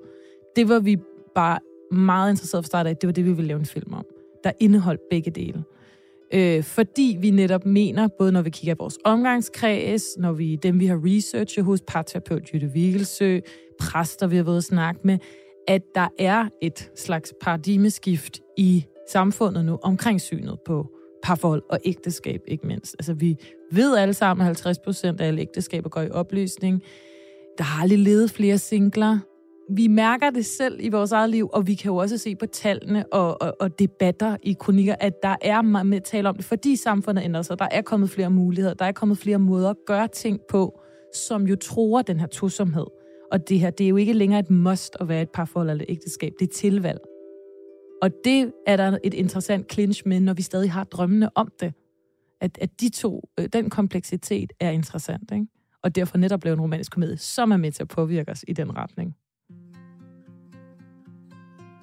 Det 0.56 0.70
var 0.70 0.80
vi 0.80 0.98
bare 1.36 1.60
meget 1.92 2.30
interesseret 2.32 2.64
for 2.64 2.68
start 2.68 2.88
af. 2.88 2.98
Det 2.98 3.08
var 3.08 3.14
det, 3.14 3.26
vi 3.26 3.32
ville 3.32 3.48
lave 3.48 3.60
en 3.60 3.66
film 3.66 3.94
om. 3.94 4.06
Der 4.44 4.52
indeholdt 4.60 5.02
begge 5.10 5.32
dele. 5.32 5.64
Øh, 6.34 6.64
fordi 6.64 7.18
vi 7.20 7.32
netop 7.32 7.66
mener, 7.66 8.08
både 8.08 8.32
når 8.32 8.42
vi 8.42 8.50
kigger 8.50 8.76
på 8.76 8.84
vores 8.84 8.98
omgangskreds, 9.04 10.18
når 10.18 10.32
vi 10.32 10.56
dem, 10.56 10.80
vi 10.80 10.86
har 10.86 11.02
researchet 11.06 11.66
hos 11.66 11.82
parterapeut 11.88 12.54
Jytte 12.54 12.72
Vigelsø, 12.74 13.40
præster, 13.80 14.28
vi 14.28 14.36
har 14.36 14.44
været 14.44 14.58
at 14.58 14.64
snakke 14.64 15.02
med, 15.04 15.18
at 15.68 15.82
der 15.96 16.08
er 16.20 16.50
et 16.62 16.92
slags 16.96 17.34
paradigmeskift 17.42 18.40
i 18.58 18.86
samfundet 19.12 19.66
nu 19.66 19.80
omkring 19.84 20.22
synet 20.22 20.60
på 20.66 20.88
parforhold 21.24 21.64
og 21.70 21.80
ægteskab, 21.86 22.42
ikke 22.48 22.68
mindst. 22.68 22.96
Altså, 23.00 23.14
vi 23.14 23.38
ved 23.72 23.98
alle 23.98 24.14
sammen, 24.14 24.42
at 24.42 24.46
50 24.46 24.80
procent 24.80 25.22
af 25.22 25.28
alle 25.28 25.42
ægteskaber 25.42 25.90
går 25.90 26.02
i 26.02 26.10
opløsning. 26.10 26.84
Der 27.58 27.64
har 27.64 27.82
aldrig 27.82 28.00
levet 28.00 28.32
flere 28.32 28.58
singler. 28.58 29.20
Vi 29.76 29.88
mærker 29.88 30.30
det 30.30 30.46
selv 30.46 30.80
i 30.80 30.90
vores 30.90 31.12
eget 31.12 31.30
liv, 31.30 31.50
og 31.54 31.68
vi 31.68 31.74
kan 31.76 31.92
jo 31.92 31.96
også 31.96 32.18
se 32.18 32.36
på 32.36 32.46
tallene 32.46 33.14
og, 33.14 33.42
og, 33.42 33.56
og 33.60 33.80
debatter 33.80 34.38
i 34.44 34.56
kronikker, 34.60 34.96
at 35.00 35.14
der 35.24 35.36
er 35.42 35.62
meget 35.62 35.86
med 35.86 35.98
at 35.98 36.04
tale 36.04 36.30
om 36.30 36.36
det, 36.36 36.46
fordi 36.46 36.76
samfundet 36.76 37.24
ændrer 37.24 37.42
sig. 37.42 37.60
Der 37.60 37.68
er 37.72 37.82
kommet 37.82 38.10
flere 38.10 38.30
muligheder, 38.30 38.74
der 38.74 38.86
er 38.86 38.92
kommet 38.92 39.18
flere 39.18 39.40
måder 39.40 39.70
at 39.70 39.76
gøre 39.88 40.08
ting 40.08 40.40
på, 40.50 40.82
som 41.14 41.48
jo 41.48 41.56
tror 41.56 42.02
den 42.02 42.20
her 42.20 42.28
tosomhed. 42.28 42.86
Og 43.32 43.50
det 43.50 43.60
her, 43.60 43.70
det 43.70 43.84
er 43.84 43.90
jo 43.90 43.96
ikke 43.96 44.14
længere 44.14 44.40
et 44.40 44.50
must 44.50 44.98
at 45.00 45.08
være 45.08 45.22
et 45.22 45.30
parforhold 45.30 45.70
eller 45.70 45.86
et 45.88 45.92
ægteskab. 45.92 46.34
Det 46.40 46.50
er 46.50 46.54
tilvalg. 46.54 47.00
Og 48.02 48.12
det 48.24 48.52
er 48.68 48.78
der 48.78 48.98
et 49.04 49.14
interessant 49.14 49.74
clinch 49.74 50.02
med, 50.06 50.20
når 50.20 50.34
vi 50.34 50.42
stadig 50.42 50.72
har 50.72 50.84
drømmene 50.84 51.30
om 51.36 51.52
det. 51.60 51.74
At, 52.42 52.58
at 52.62 52.82
de 52.82 52.90
to, 52.90 53.30
øh, 53.40 53.50
den 53.54 53.70
kompleksitet 53.70 54.54
er 54.60 54.70
interessant, 54.70 55.32
ikke? 55.32 55.46
Og 55.84 55.96
derfor 55.96 56.18
netop 56.18 56.40
blev 56.40 56.54
en 56.54 56.62
romantisk 56.62 56.92
komedie, 56.92 57.18
som 57.18 57.52
er 57.52 57.58
med 57.58 57.72
til 57.72 57.84
at 57.84 57.88
påvirke 57.88 58.32
os 58.32 58.46
i 58.48 58.54
den 58.54 58.78
retning. 58.78 59.16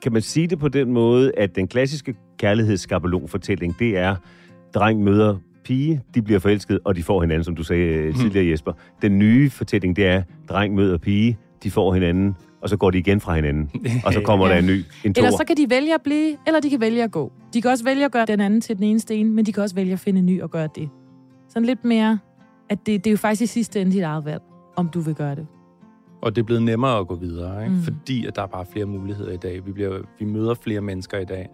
Kan 0.02 0.12
man 0.12 0.22
sige 0.22 0.46
det 0.46 0.58
på 0.58 0.68
den 0.68 0.92
måde, 0.92 1.32
at 1.36 1.56
den 1.56 1.68
klassiske 1.68 2.14
kærlighedsskabelonfortælling, 2.38 3.78
det 3.78 3.98
er, 3.98 4.16
dreng 4.74 5.02
møder 5.02 5.36
pige, 5.64 6.00
de 6.14 6.22
bliver 6.22 6.40
forelsket, 6.40 6.78
og 6.84 6.96
de 6.96 7.02
får 7.02 7.20
hinanden, 7.20 7.44
som 7.44 7.56
du 7.56 7.62
sagde 7.62 7.82
øh, 7.82 8.14
tidligere, 8.14 8.50
Jesper. 8.50 8.72
Den 9.02 9.18
nye 9.18 9.50
fortælling, 9.50 9.96
det 9.96 10.06
er, 10.06 10.22
dreng 10.48 10.74
møder 10.74 10.98
pige, 10.98 11.38
de 11.62 11.70
får 11.70 11.94
hinanden, 11.94 12.34
og 12.62 12.68
så 12.68 12.76
går 12.76 12.90
de 12.90 12.98
igen 12.98 13.20
fra 13.20 13.34
hinanden. 13.34 13.70
Og 14.04 14.12
så 14.12 14.20
kommer 14.28 14.46
ja. 14.46 14.52
der 14.52 14.58
en 14.58 14.66
ny, 14.66 14.84
en 15.04 15.14
Eller 15.16 15.30
så 15.30 15.44
kan 15.46 15.56
de 15.56 15.70
vælge 15.70 15.94
at 15.94 16.02
blive, 16.02 16.36
eller 16.46 16.60
de 16.60 16.70
kan 16.70 16.80
vælge 16.80 17.02
at 17.02 17.10
gå. 17.10 17.32
De 17.54 17.62
kan 17.62 17.70
også 17.70 17.84
vælge 17.84 18.04
at 18.04 18.12
gøre 18.12 18.26
den 18.26 18.40
anden 18.40 18.60
til 18.60 18.76
den 18.76 18.84
ene 18.84 19.00
sten, 19.00 19.32
men 19.32 19.46
de 19.46 19.52
kan 19.52 19.62
også 19.62 19.74
vælge 19.74 19.92
at 19.92 19.98
finde 19.98 20.18
en 20.18 20.26
ny 20.26 20.42
og 20.42 20.50
gøre 20.50 20.68
det. 20.74 20.88
Sådan 21.48 21.66
lidt 21.66 21.84
mere, 21.84 22.18
at 22.70 22.78
det, 22.86 23.04
det 23.04 23.10
er 23.10 23.12
jo 23.12 23.16
faktisk 23.16 23.42
i 23.42 23.46
sidste 23.46 23.80
ende 23.80 23.92
dit 23.92 24.02
eget 24.02 24.24
valg, 24.24 24.42
om 24.76 24.88
du 24.88 25.00
vil 25.00 25.14
gøre 25.14 25.34
det. 25.34 25.46
Og 26.26 26.36
det 26.36 26.42
er 26.42 26.46
blevet 26.46 26.62
nemmere 26.62 26.98
at 26.98 27.06
gå 27.06 27.14
videre, 27.14 27.64
ikke? 27.64 27.74
Mm. 27.74 27.82
fordi 27.82 28.26
at 28.26 28.36
der 28.36 28.42
er 28.42 28.46
bare 28.46 28.66
flere 28.72 28.86
muligheder 28.86 29.32
i 29.32 29.36
dag. 29.36 29.66
Vi, 29.66 29.72
bliver, 29.72 29.98
vi 30.18 30.24
møder 30.24 30.54
flere 30.54 30.80
mennesker 30.80 31.18
i 31.18 31.24
dag. 31.24 31.48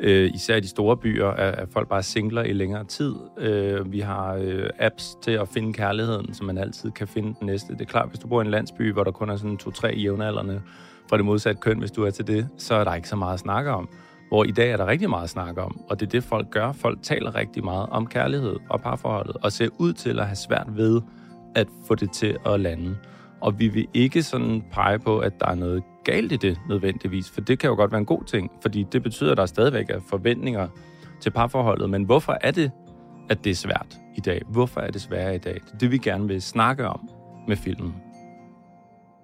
Øh, 0.00 0.30
især 0.34 0.56
i 0.56 0.60
de 0.60 0.68
store 0.68 0.96
byer 0.96 1.26
er, 1.26 1.62
er 1.62 1.66
folk 1.72 1.88
bare 1.88 2.02
singler 2.02 2.42
i 2.42 2.52
længere 2.52 2.84
tid. 2.84 3.14
Øh, 3.38 3.92
vi 3.92 4.00
har 4.00 4.34
øh, 4.34 4.70
apps 4.78 5.16
til 5.22 5.30
at 5.30 5.48
finde 5.48 5.72
kærligheden, 5.72 6.34
så 6.34 6.44
man 6.44 6.58
altid 6.58 6.90
kan 6.90 7.08
finde 7.08 7.34
den 7.38 7.46
næste. 7.46 7.72
Det 7.72 7.80
er 7.80 7.84
klart, 7.84 8.08
hvis 8.08 8.18
du 8.18 8.28
bor 8.28 8.42
i 8.42 8.44
en 8.44 8.50
landsby, 8.50 8.92
hvor 8.92 9.04
der 9.04 9.10
kun 9.10 9.30
er 9.30 9.36
sådan 9.36 9.56
to-tre 9.56 9.94
jævnaldrende 9.96 10.60
fra 11.10 11.16
det 11.16 11.24
modsatte 11.24 11.60
køn, 11.60 11.78
hvis 11.78 11.90
du 11.90 12.04
er 12.04 12.10
til 12.10 12.26
det, 12.26 12.48
så 12.58 12.74
er 12.74 12.84
der 12.84 12.94
ikke 12.94 13.08
så 13.08 13.16
meget 13.16 13.34
at 13.34 13.40
snakke 13.40 13.70
om. 13.70 13.88
Hvor 14.28 14.44
i 14.44 14.50
dag 14.50 14.70
er 14.70 14.76
der 14.76 14.86
rigtig 14.86 15.10
meget 15.10 15.24
at 15.24 15.30
snakke 15.30 15.62
om, 15.62 15.80
og 15.90 16.00
det 16.00 16.06
er 16.06 16.10
det, 16.10 16.24
folk 16.24 16.50
gør. 16.50 16.72
Folk 16.72 16.98
taler 17.02 17.34
rigtig 17.34 17.64
meget 17.64 17.88
om 17.90 18.06
kærlighed 18.06 18.56
og 18.68 18.80
parforholdet, 18.80 19.36
og 19.42 19.52
ser 19.52 19.68
ud 19.78 19.92
til 19.92 20.20
at 20.20 20.26
have 20.26 20.36
svært 20.36 20.66
ved 20.76 21.00
at 21.54 21.66
få 21.88 21.94
det 21.94 22.12
til 22.12 22.36
at 22.46 22.60
lande. 22.60 22.96
Og 23.40 23.58
vi 23.58 23.68
vil 23.68 23.86
ikke 23.94 24.22
sådan 24.22 24.64
pege 24.72 24.98
på, 24.98 25.18
at 25.18 25.40
der 25.40 25.46
er 25.46 25.54
noget 25.54 25.82
galt 26.04 26.32
i 26.32 26.36
det 26.36 26.60
nødvendigvis, 26.68 27.30
for 27.30 27.40
det 27.40 27.58
kan 27.58 27.70
jo 27.70 27.76
godt 27.76 27.92
være 27.92 27.98
en 27.98 28.06
god 28.06 28.24
ting, 28.24 28.50
fordi 28.62 28.86
det 28.92 29.02
betyder, 29.02 29.30
at 29.30 29.36
der 29.36 29.46
stadigvæk 29.46 29.90
er 29.90 30.00
forventninger 30.08 30.68
til 31.20 31.30
parforholdet. 31.30 31.90
Men 31.90 32.04
hvorfor 32.04 32.38
er 32.40 32.50
det, 32.50 32.70
at 33.30 33.44
det 33.44 33.50
er 33.50 33.54
svært 33.54 33.98
i 34.16 34.20
dag? 34.20 34.42
Hvorfor 34.48 34.80
er 34.80 34.90
det 34.90 35.00
sværere 35.00 35.34
i 35.34 35.38
dag? 35.38 35.54
Det 35.54 35.72
er 35.72 35.78
det, 35.78 35.90
vi 35.90 35.98
gerne 35.98 36.28
vil 36.28 36.42
snakke 36.42 36.88
om 36.88 37.08
med 37.48 37.56
filmen. 37.56 37.94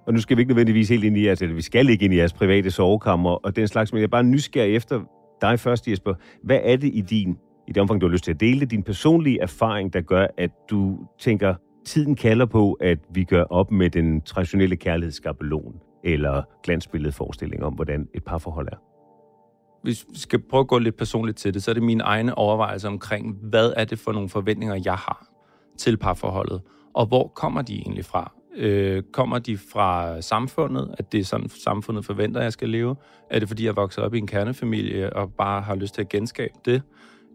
Og 0.06 0.12
nu 0.12 0.20
skal 0.20 0.36
vi 0.36 0.42
ikke 0.42 0.50
nødvendigvis 0.50 0.88
helt 0.88 1.04
ind 1.04 1.16
i 1.16 1.26
jeres, 1.26 1.42
eller 1.42 1.54
vi 1.54 1.62
skal 1.62 1.88
ikke 1.88 2.04
ind 2.04 2.14
i 2.14 2.16
jeres 2.16 2.32
private 2.32 2.70
sovekammer 2.70 3.30
og 3.30 3.56
den 3.56 3.68
slags, 3.68 3.92
men 3.92 3.98
jeg 3.98 4.04
er 4.04 4.08
bare 4.08 4.24
nysgerrig 4.24 4.74
efter 4.74 5.00
dig 5.40 5.60
først, 5.60 5.88
Jesper. 5.88 6.14
Hvad 6.42 6.58
er 6.62 6.76
det 6.76 6.90
i 6.94 7.00
din, 7.00 7.38
i 7.68 7.72
det 7.72 7.80
omfang, 7.80 8.00
du 8.00 8.06
har 8.06 8.12
lyst 8.12 8.24
til 8.24 8.32
at 8.32 8.40
dele 8.40 8.66
din 8.66 8.82
personlige 8.82 9.40
erfaring, 9.40 9.92
der 9.92 10.00
gør, 10.00 10.26
at 10.36 10.50
du 10.70 10.98
tænker, 11.18 11.54
tiden 11.86 12.14
kalder 12.14 12.46
på, 12.46 12.72
at 12.72 12.98
vi 13.10 13.24
gør 13.24 13.42
op 13.42 13.70
med 13.70 13.90
den 13.90 14.20
traditionelle 14.20 14.76
kærlighedsskabelon 14.76 15.80
eller 16.04 16.42
glansbilledforestilling 16.62 17.64
om, 17.64 17.74
hvordan 17.74 18.08
et 18.14 18.24
parforhold 18.24 18.68
er? 18.72 18.76
Hvis 19.82 20.06
vi 20.12 20.18
skal 20.18 20.38
prøve 20.38 20.60
at 20.60 20.68
gå 20.68 20.78
lidt 20.78 20.96
personligt 20.96 21.38
til 21.38 21.54
det, 21.54 21.62
så 21.62 21.70
er 21.70 21.72
det 21.72 21.82
mine 21.82 22.02
egne 22.02 22.38
overvejelser 22.38 22.88
omkring, 22.88 23.36
hvad 23.42 23.72
er 23.76 23.84
det 23.84 23.98
for 23.98 24.12
nogle 24.12 24.28
forventninger, 24.28 24.80
jeg 24.84 24.94
har 24.94 25.26
til 25.78 25.96
parforholdet, 25.96 26.60
og 26.94 27.06
hvor 27.06 27.28
kommer 27.28 27.62
de 27.62 27.74
egentlig 27.74 28.04
fra? 28.04 28.32
Øh, 28.56 29.02
kommer 29.12 29.38
de 29.38 29.58
fra 29.58 30.20
samfundet, 30.20 30.94
at 30.98 31.12
det 31.12 31.20
er 31.20 31.24
sådan, 31.24 31.48
samfundet 31.48 32.04
forventer, 32.04 32.40
at 32.40 32.44
jeg 32.44 32.52
skal 32.52 32.68
leve? 32.68 32.96
Er 33.30 33.38
det, 33.38 33.48
fordi 33.48 33.64
jeg 33.64 33.70
er 33.70 33.74
vokset 33.74 34.04
op 34.04 34.14
i 34.14 34.18
en 34.18 34.26
kernefamilie 34.26 35.12
og 35.12 35.32
bare 35.32 35.62
har 35.62 35.74
lyst 35.74 35.94
til 35.94 36.02
at 36.02 36.08
genskabe 36.08 36.54
det? 36.64 36.82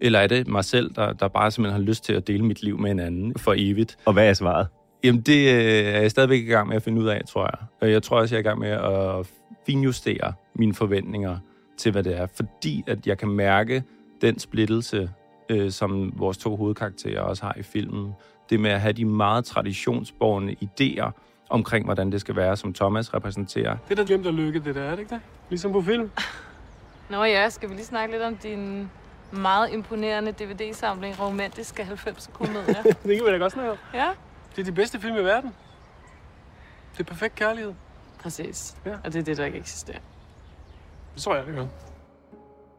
Eller 0.01 0.19
er 0.19 0.27
det 0.27 0.47
mig 0.47 0.65
selv, 0.65 0.95
der, 0.95 1.13
der 1.13 1.27
bare 1.27 1.51
simpelthen 1.51 1.81
har 1.81 1.87
lyst 1.87 2.03
til 2.03 2.13
at 2.13 2.27
dele 2.27 2.45
mit 2.45 2.63
liv 2.63 2.79
med 2.79 2.91
en 2.91 2.99
anden 2.99 3.33
for 3.37 3.53
evigt? 3.57 3.97
Og 4.05 4.13
hvad 4.13 4.29
er 4.29 4.33
svaret? 4.33 4.67
Jamen, 5.03 5.21
det 5.21 5.53
øh, 5.53 5.85
er 5.85 6.01
jeg 6.01 6.11
stadigvæk 6.11 6.41
i 6.41 6.45
gang 6.45 6.67
med 6.67 6.75
at 6.75 6.83
finde 6.83 7.01
ud 7.01 7.07
af, 7.07 7.21
tror 7.27 7.43
jeg. 7.43 7.67
Og 7.81 7.91
jeg 7.91 8.03
tror 8.03 8.19
også, 8.19 8.35
jeg 8.35 8.39
er 8.39 8.43
i 8.43 8.47
gang 8.47 8.59
med 8.59 8.69
at 8.69 9.31
finjustere 9.65 10.33
mine 10.55 10.73
forventninger 10.73 11.37
til, 11.77 11.91
hvad 11.91 12.03
det 12.03 12.17
er. 12.17 12.27
Fordi 12.35 12.83
at 12.87 13.07
jeg 13.07 13.17
kan 13.17 13.29
mærke 13.29 13.83
den 14.21 14.39
splittelse, 14.39 15.09
øh, 15.49 15.71
som 15.71 16.13
vores 16.15 16.37
to 16.37 16.55
hovedkarakterer 16.55 17.21
også 17.21 17.43
har 17.43 17.55
i 17.59 17.63
filmen. 17.63 18.11
Det 18.49 18.59
med 18.59 18.71
at 18.71 18.81
have 18.81 18.93
de 18.93 19.05
meget 19.05 19.45
traditionsborgende 19.45 20.55
idéer 20.63 21.11
omkring, 21.49 21.85
hvordan 21.85 22.11
det 22.11 22.21
skal 22.21 22.35
være, 22.35 22.57
som 22.57 22.73
Thomas 22.73 23.13
repræsenterer. 23.13 23.77
Det 23.89 23.99
er 23.99 24.03
da 24.03 24.07
glemt 24.07 24.27
at 24.27 24.33
lykke, 24.33 24.59
det 24.59 24.75
der, 24.75 24.81
er 24.81 24.91
det 24.91 24.99
ikke 24.99 25.15
det? 25.15 25.21
Ligesom 25.49 25.71
på 25.71 25.81
film. 25.81 26.11
Nå 27.11 27.23
ja, 27.23 27.49
skal 27.49 27.69
vi 27.69 27.73
lige 27.73 27.85
snakke 27.85 28.13
lidt 28.13 28.23
om 28.23 28.35
din 28.35 28.89
meget 29.31 29.73
imponerende 29.73 30.31
DVD-samling 30.31 31.19
romantiske 31.19 31.83
90 31.83 32.29
komedier? 32.33 32.81
det 33.03 33.17
kan 33.17 33.25
vi 33.25 33.31
da 33.31 33.37
godt 33.37 33.53
snakke 33.53 33.71
om. 33.71 33.77
Ja? 33.93 34.09
Det 34.55 34.61
er 34.61 34.65
de 34.65 34.71
bedste 34.71 34.99
film 34.99 35.15
i 35.15 35.23
verden. 35.23 35.53
Det 36.93 36.99
er 36.99 37.03
perfekt 37.03 37.35
kærlighed. 37.35 37.73
Præcis. 38.19 38.75
Ja. 38.85 38.95
Og 39.03 39.13
det 39.13 39.19
er 39.19 39.23
det, 39.23 39.37
der 39.37 39.45
ikke 39.45 39.57
eksisterer. 39.57 39.99
Det 41.15 41.21
tror 41.21 41.35
jeg, 41.35 41.45
det 41.45 41.55
gør. 41.55 41.65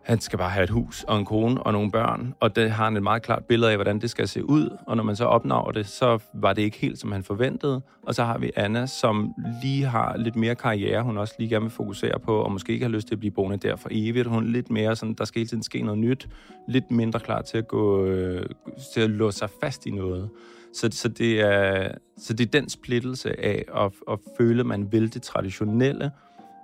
Han 0.03 0.21
skal 0.21 0.39
bare 0.39 0.51
have 0.51 0.65
et 0.65 0.71
hus 0.71 1.05
og 1.09 1.19
en 1.19 1.25
kone 1.25 1.63
og 1.63 1.73
nogle 1.73 1.91
børn, 1.91 2.35
og 2.41 2.57
det 2.57 2.71
har 2.71 2.85
han 2.85 2.97
et 2.97 3.03
meget 3.03 3.23
klart 3.23 3.45
billede 3.45 3.71
af, 3.71 3.77
hvordan 3.77 4.01
det 4.01 4.11
skal 4.11 4.29
se 4.29 4.45
ud. 4.45 4.77
Og 4.87 4.97
når 4.97 5.05
man 5.05 5.17
så 5.17 5.25
opnår 5.25 5.71
det, 5.71 5.87
så 5.87 6.19
var 6.35 6.53
det 6.53 6.63
ikke 6.63 6.79
helt, 6.79 6.99
som 6.99 7.13
han 7.13 7.23
forventede. 7.23 7.81
Og 8.03 8.15
så 8.15 8.25
har 8.25 8.39
vi 8.39 8.51
Anna, 8.57 8.87
som 8.87 9.35
lige 9.63 9.85
har 9.85 10.17
lidt 10.17 10.37
mere 10.37 10.55
karriere, 10.55 11.03
hun 11.03 11.19
også 11.19 11.35
lige 11.39 11.51
gerne 11.51 11.63
vil 11.63 11.71
fokusere 11.71 12.19
på, 12.19 12.37
og 12.37 12.53
måske 12.53 12.73
ikke 12.73 12.85
har 12.85 12.91
lyst 12.91 13.07
til 13.09 13.15
at 13.15 13.19
blive 13.19 13.31
boende 13.31 13.57
der 13.57 13.77
for 13.77 13.89
evigt. 13.93 14.29
Hun 14.29 14.45
er 14.45 14.51
lidt 14.51 14.71
mere 14.71 14.97
sådan, 14.97 15.15
der 15.15 15.25
skal 15.25 15.39
hele 15.39 15.49
tiden 15.49 15.63
ske 15.63 15.83
noget 15.83 15.99
nyt, 15.99 16.29
lidt 16.69 16.91
mindre 16.91 17.21
klar 17.21 17.43
til 17.43 17.59
at 17.59 17.69
gå, 17.69 18.05
øh, 18.05 18.47
til 18.95 19.01
at 19.01 19.11
låse 19.11 19.39
sig 19.39 19.49
fast 19.63 19.87
i 19.87 19.91
noget. 19.91 20.29
Så, 20.75 20.89
så, 20.93 21.09
det 21.09 21.41
er, 21.41 21.91
så 22.19 22.33
det 22.33 22.47
er 22.47 22.61
den 22.61 22.69
splittelse 22.69 23.45
af 23.45 23.65
at, 23.75 23.93
at 24.11 24.19
føle, 24.39 24.61
at 24.61 24.67
man 24.67 24.93
vil 24.93 25.15
det 25.15 25.23
traditionelle, 25.23 26.11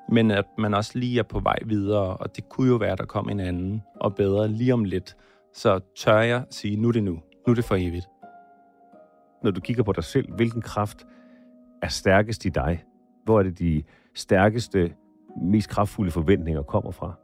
men 0.08 0.30
at 0.30 0.44
man 0.58 0.74
også 0.74 0.98
lige 0.98 1.18
er 1.18 1.22
på 1.22 1.40
vej 1.40 1.58
videre, 1.64 2.16
og 2.16 2.36
det 2.36 2.48
kunne 2.48 2.68
jo 2.68 2.76
være, 2.76 2.92
at 2.92 2.98
der 2.98 3.04
kom 3.04 3.28
en 3.28 3.40
anden 3.40 3.82
og 4.00 4.14
bedre 4.14 4.48
lige 4.48 4.72
om 4.72 4.84
lidt. 4.84 5.16
Så 5.54 5.80
tør 5.96 6.20
jeg 6.20 6.44
sige, 6.50 6.76
nu 6.76 6.88
er 6.88 6.92
det 6.92 7.02
nu. 7.02 7.12
Nu 7.46 7.50
er 7.50 7.54
det 7.54 7.64
for 7.64 7.74
evigt. 7.74 8.06
Når 9.42 9.50
du 9.50 9.60
kigger 9.60 9.82
på 9.82 9.92
dig 9.92 10.04
selv, 10.04 10.34
hvilken 10.34 10.62
kraft 10.62 11.06
er 11.82 11.88
stærkest 11.88 12.44
i 12.44 12.48
dig? 12.48 12.84
Hvor 13.24 13.38
er 13.38 13.42
det 13.42 13.58
de 13.58 13.82
stærkeste, 14.14 14.92
mest 15.42 15.68
kraftfulde 15.68 16.10
forventninger 16.10 16.62
kommer 16.62 16.90
fra? 16.90 17.14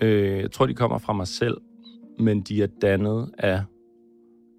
Øh, 0.00 0.38
jeg 0.38 0.50
tror, 0.50 0.66
de 0.66 0.74
kommer 0.74 0.98
fra 0.98 1.12
mig 1.12 1.26
selv, 1.26 1.60
men 2.18 2.40
de 2.40 2.62
er 2.62 2.66
dannet 2.82 3.30
af 3.38 3.62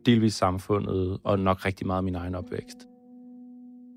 delvis 0.05 0.33
samfundet, 0.33 1.19
og 1.23 1.39
nok 1.39 1.65
rigtig 1.65 1.87
meget 1.87 2.03
min 2.03 2.15
egen 2.15 2.35
opvækst. 2.35 2.87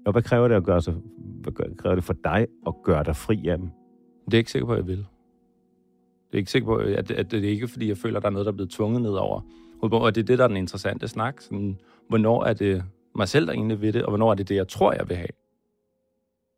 Og 0.06 0.12
hvad 0.12 0.22
kræver 0.22 0.48
det 0.48 0.54
at 0.54 0.64
gøre 0.64 0.82
sig, 0.82 0.94
hvad 1.42 1.76
kræver 1.78 1.94
det 1.94 2.04
for 2.04 2.14
dig 2.24 2.46
at 2.66 2.74
gøre 2.84 3.04
dig 3.04 3.16
fri 3.16 3.48
af 3.48 3.58
dem? 3.58 3.66
Det 3.66 4.34
er 4.34 4.36
jeg 4.36 4.38
ikke 4.38 4.50
sikker 4.50 4.66
på, 4.66 4.72
at 4.72 4.78
jeg 4.78 4.86
vil. 4.86 4.98
Det 4.98 6.32
er 6.32 6.38
ikke 6.38 6.50
sikker 6.50 6.66
på, 6.66 6.76
at, 6.76 7.10
at 7.10 7.30
det 7.30 7.44
er 7.44 7.48
ikke, 7.48 7.68
fordi 7.68 7.88
jeg 7.88 7.96
føler, 7.96 8.16
at 8.16 8.22
der 8.22 8.28
er 8.28 8.32
noget, 8.32 8.46
der 8.46 8.52
er 8.52 8.56
blevet 8.56 8.70
tvunget 8.70 9.02
ned 9.02 9.10
over. 9.10 9.40
Og 9.80 10.14
det 10.14 10.20
er 10.20 10.24
det, 10.24 10.38
der 10.38 10.44
er 10.44 10.48
den 10.48 10.56
interessante 10.56 11.08
snak. 11.08 11.40
Sådan, 11.40 11.78
hvornår 12.08 12.44
er 12.44 12.52
det 12.52 12.84
mig 13.16 13.28
selv, 13.28 13.46
der 13.46 13.52
egentlig 13.52 13.80
vil 13.80 13.94
det, 13.94 14.02
og 14.02 14.10
hvornår 14.10 14.30
er 14.30 14.34
det 14.34 14.48
det, 14.48 14.54
jeg 14.54 14.68
tror, 14.68 14.92
jeg 14.92 15.08
vil 15.08 15.16
have? 15.16 15.28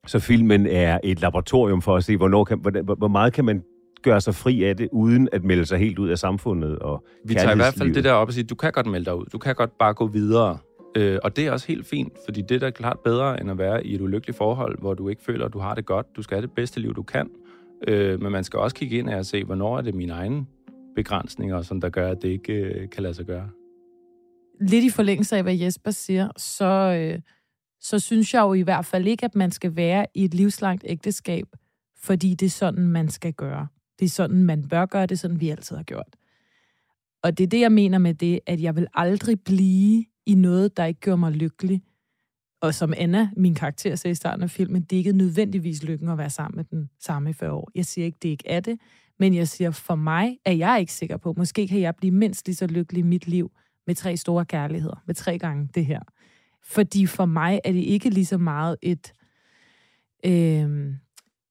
Så 0.06 0.18
filmen 0.18 0.66
er 0.66 0.98
et 1.04 1.20
laboratorium 1.20 1.82
for 1.82 1.96
at 1.96 2.04
se, 2.04 2.16
hvornår 2.16 2.44
kan, 2.44 2.58
hvor, 2.58 2.94
hvor 2.94 3.08
meget 3.08 3.32
kan 3.32 3.44
man 3.44 3.62
gøre 4.02 4.20
sig 4.20 4.34
fri 4.34 4.64
af 4.64 4.76
det, 4.76 4.88
uden 4.92 5.28
at 5.32 5.44
melde 5.44 5.66
sig 5.66 5.78
helt 5.78 5.98
ud 5.98 6.08
af 6.08 6.18
samfundet 6.18 6.78
og 6.78 7.06
Vi 7.24 7.34
tager 7.34 7.52
i 7.52 7.56
hvert 7.56 7.74
fald 7.74 7.94
det 7.94 8.04
der 8.04 8.12
op 8.12 8.28
og 8.28 8.34
siger, 8.34 8.46
du 8.46 8.54
kan 8.54 8.72
godt 8.72 8.86
melde 8.86 9.04
dig 9.04 9.16
ud. 9.16 9.24
Du 9.32 9.38
kan 9.38 9.54
godt 9.54 9.78
bare 9.78 9.94
gå 9.94 10.06
videre. 10.06 10.58
Øh, 10.96 11.18
og 11.22 11.36
det 11.36 11.46
er 11.46 11.52
også 11.52 11.66
helt 11.66 11.86
fint, 11.86 12.12
fordi 12.24 12.42
det 12.42 12.54
er 12.54 12.58
da 12.58 12.70
klart 12.70 12.98
bedre, 13.04 13.40
end 13.40 13.50
at 13.50 13.58
være 13.58 13.86
i 13.86 13.94
et 13.94 14.00
ulykkeligt 14.00 14.38
forhold, 14.38 14.78
hvor 14.78 14.94
du 14.94 15.08
ikke 15.08 15.22
føler, 15.22 15.46
at 15.46 15.52
du 15.52 15.58
har 15.58 15.74
det 15.74 15.86
godt. 15.86 16.06
Du 16.16 16.22
skal 16.22 16.34
have 16.36 16.42
det 16.42 16.52
bedste 16.52 16.80
liv, 16.80 16.94
du 16.94 17.02
kan. 17.02 17.30
Øh, 17.88 18.22
men 18.22 18.32
man 18.32 18.44
skal 18.44 18.58
også 18.58 18.76
kigge 18.76 18.98
ind 18.98 19.08
og 19.08 19.26
se, 19.26 19.44
hvornår 19.44 19.78
er 19.78 19.82
det 19.82 19.94
mine 19.94 20.12
egne 20.12 20.46
begrænsninger, 20.94 21.62
som 21.62 21.80
der 21.80 21.88
gør, 21.88 22.10
at 22.10 22.22
det 22.22 22.28
ikke 22.28 22.52
øh, 22.52 22.90
kan 22.90 23.02
lade 23.02 23.14
sig 23.14 23.26
gøre. 23.26 23.50
Lidt 24.60 24.84
i 24.84 24.90
forlængelse 24.90 25.36
af, 25.36 25.42
hvad 25.42 25.56
Jesper 25.56 25.90
siger, 25.90 26.28
så, 26.36 26.64
øh, 26.64 27.20
så 27.80 27.98
synes 27.98 28.34
jeg 28.34 28.40
jo 28.40 28.54
i 28.54 28.60
hvert 28.60 28.84
fald 28.84 29.06
ikke, 29.06 29.24
at 29.24 29.34
man 29.34 29.50
skal 29.50 29.76
være 29.76 30.06
i 30.14 30.24
et 30.24 30.34
livslangt 30.34 30.84
ægteskab, 30.86 31.46
fordi 32.02 32.34
det 32.34 32.46
er 32.46 32.50
sådan, 32.50 32.88
man 32.88 33.08
skal 33.08 33.32
gøre. 33.32 33.66
Det 33.98 34.04
er 34.04 34.10
sådan, 34.10 34.44
man 34.44 34.68
bør 34.68 34.86
gøre, 34.86 35.02
det 35.02 35.12
er 35.12 35.16
sådan, 35.16 35.40
vi 35.40 35.50
altid 35.50 35.76
har 35.76 35.82
gjort. 35.82 36.16
Og 37.22 37.38
det 37.38 37.44
er 37.44 37.48
det, 37.48 37.60
jeg 37.60 37.72
mener 37.72 37.98
med 37.98 38.14
det, 38.14 38.40
at 38.46 38.60
jeg 38.60 38.76
vil 38.76 38.86
aldrig 38.94 39.40
blive 39.40 40.04
i 40.26 40.34
noget, 40.34 40.76
der 40.76 40.84
ikke 40.84 41.00
gør 41.00 41.16
mig 41.16 41.32
lykkelig. 41.32 41.82
Og 42.60 42.74
som 42.74 42.94
Anna, 42.96 43.30
min 43.36 43.54
karakter, 43.54 43.96
sagde 43.96 44.12
i 44.12 44.14
starten 44.14 44.42
af 44.42 44.50
filmen, 44.50 44.82
det 44.82 44.96
er 44.96 44.98
ikke 44.98 45.12
nødvendigvis 45.12 45.82
lykken 45.82 46.08
at 46.08 46.18
være 46.18 46.30
sammen 46.30 46.56
med 46.56 46.64
den 46.64 46.90
samme 47.00 47.30
i 47.30 47.32
40 47.32 47.52
år. 47.52 47.70
Jeg 47.74 47.86
siger 47.86 48.04
ikke, 48.04 48.18
det 48.22 48.28
ikke 48.28 48.48
er 48.48 48.60
det, 48.60 48.78
men 49.18 49.34
jeg 49.34 49.48
siger, 49.48 49.70
for 49.70 49.94
mig 49.94 50.38
er 50.44 50.52
jeg 50.52 50.80
ikke 50.80 50.92
sikker 50.92 51.16
på, 51.16 51.34
måske 51.36 51.68
kan 51.68 51.80
jeg 51.80 51.96
blive 51.96 52.14
mindst 52.14 52.46
lige 52.46 52.56
så 52.56 52.66
lykkelig 52.66 53.00
i 53.00 53.02
mit 53.02 53.26
liv 53.26 53.50
med 53.86 53.94
tre 53.94 54.16
store 54.16 54.44
kærligheder, 54.44 55.02
med 55.06 55.14
tre 55.14 55.38
gange 55.38 55.68
det 55.74 55.86
her. 55.86 56.00
Fordi 56.62 57.06
for 57.06 57.24
mig 57.24 57.60
er 57.64 57.72
det 57.72 57.80
ikke 57.80 58.10
lige 58.10 58.26
så 58.26 58.38
meget 58.38 58.76
et, 58.82 59.12
øh, 60.24 60.94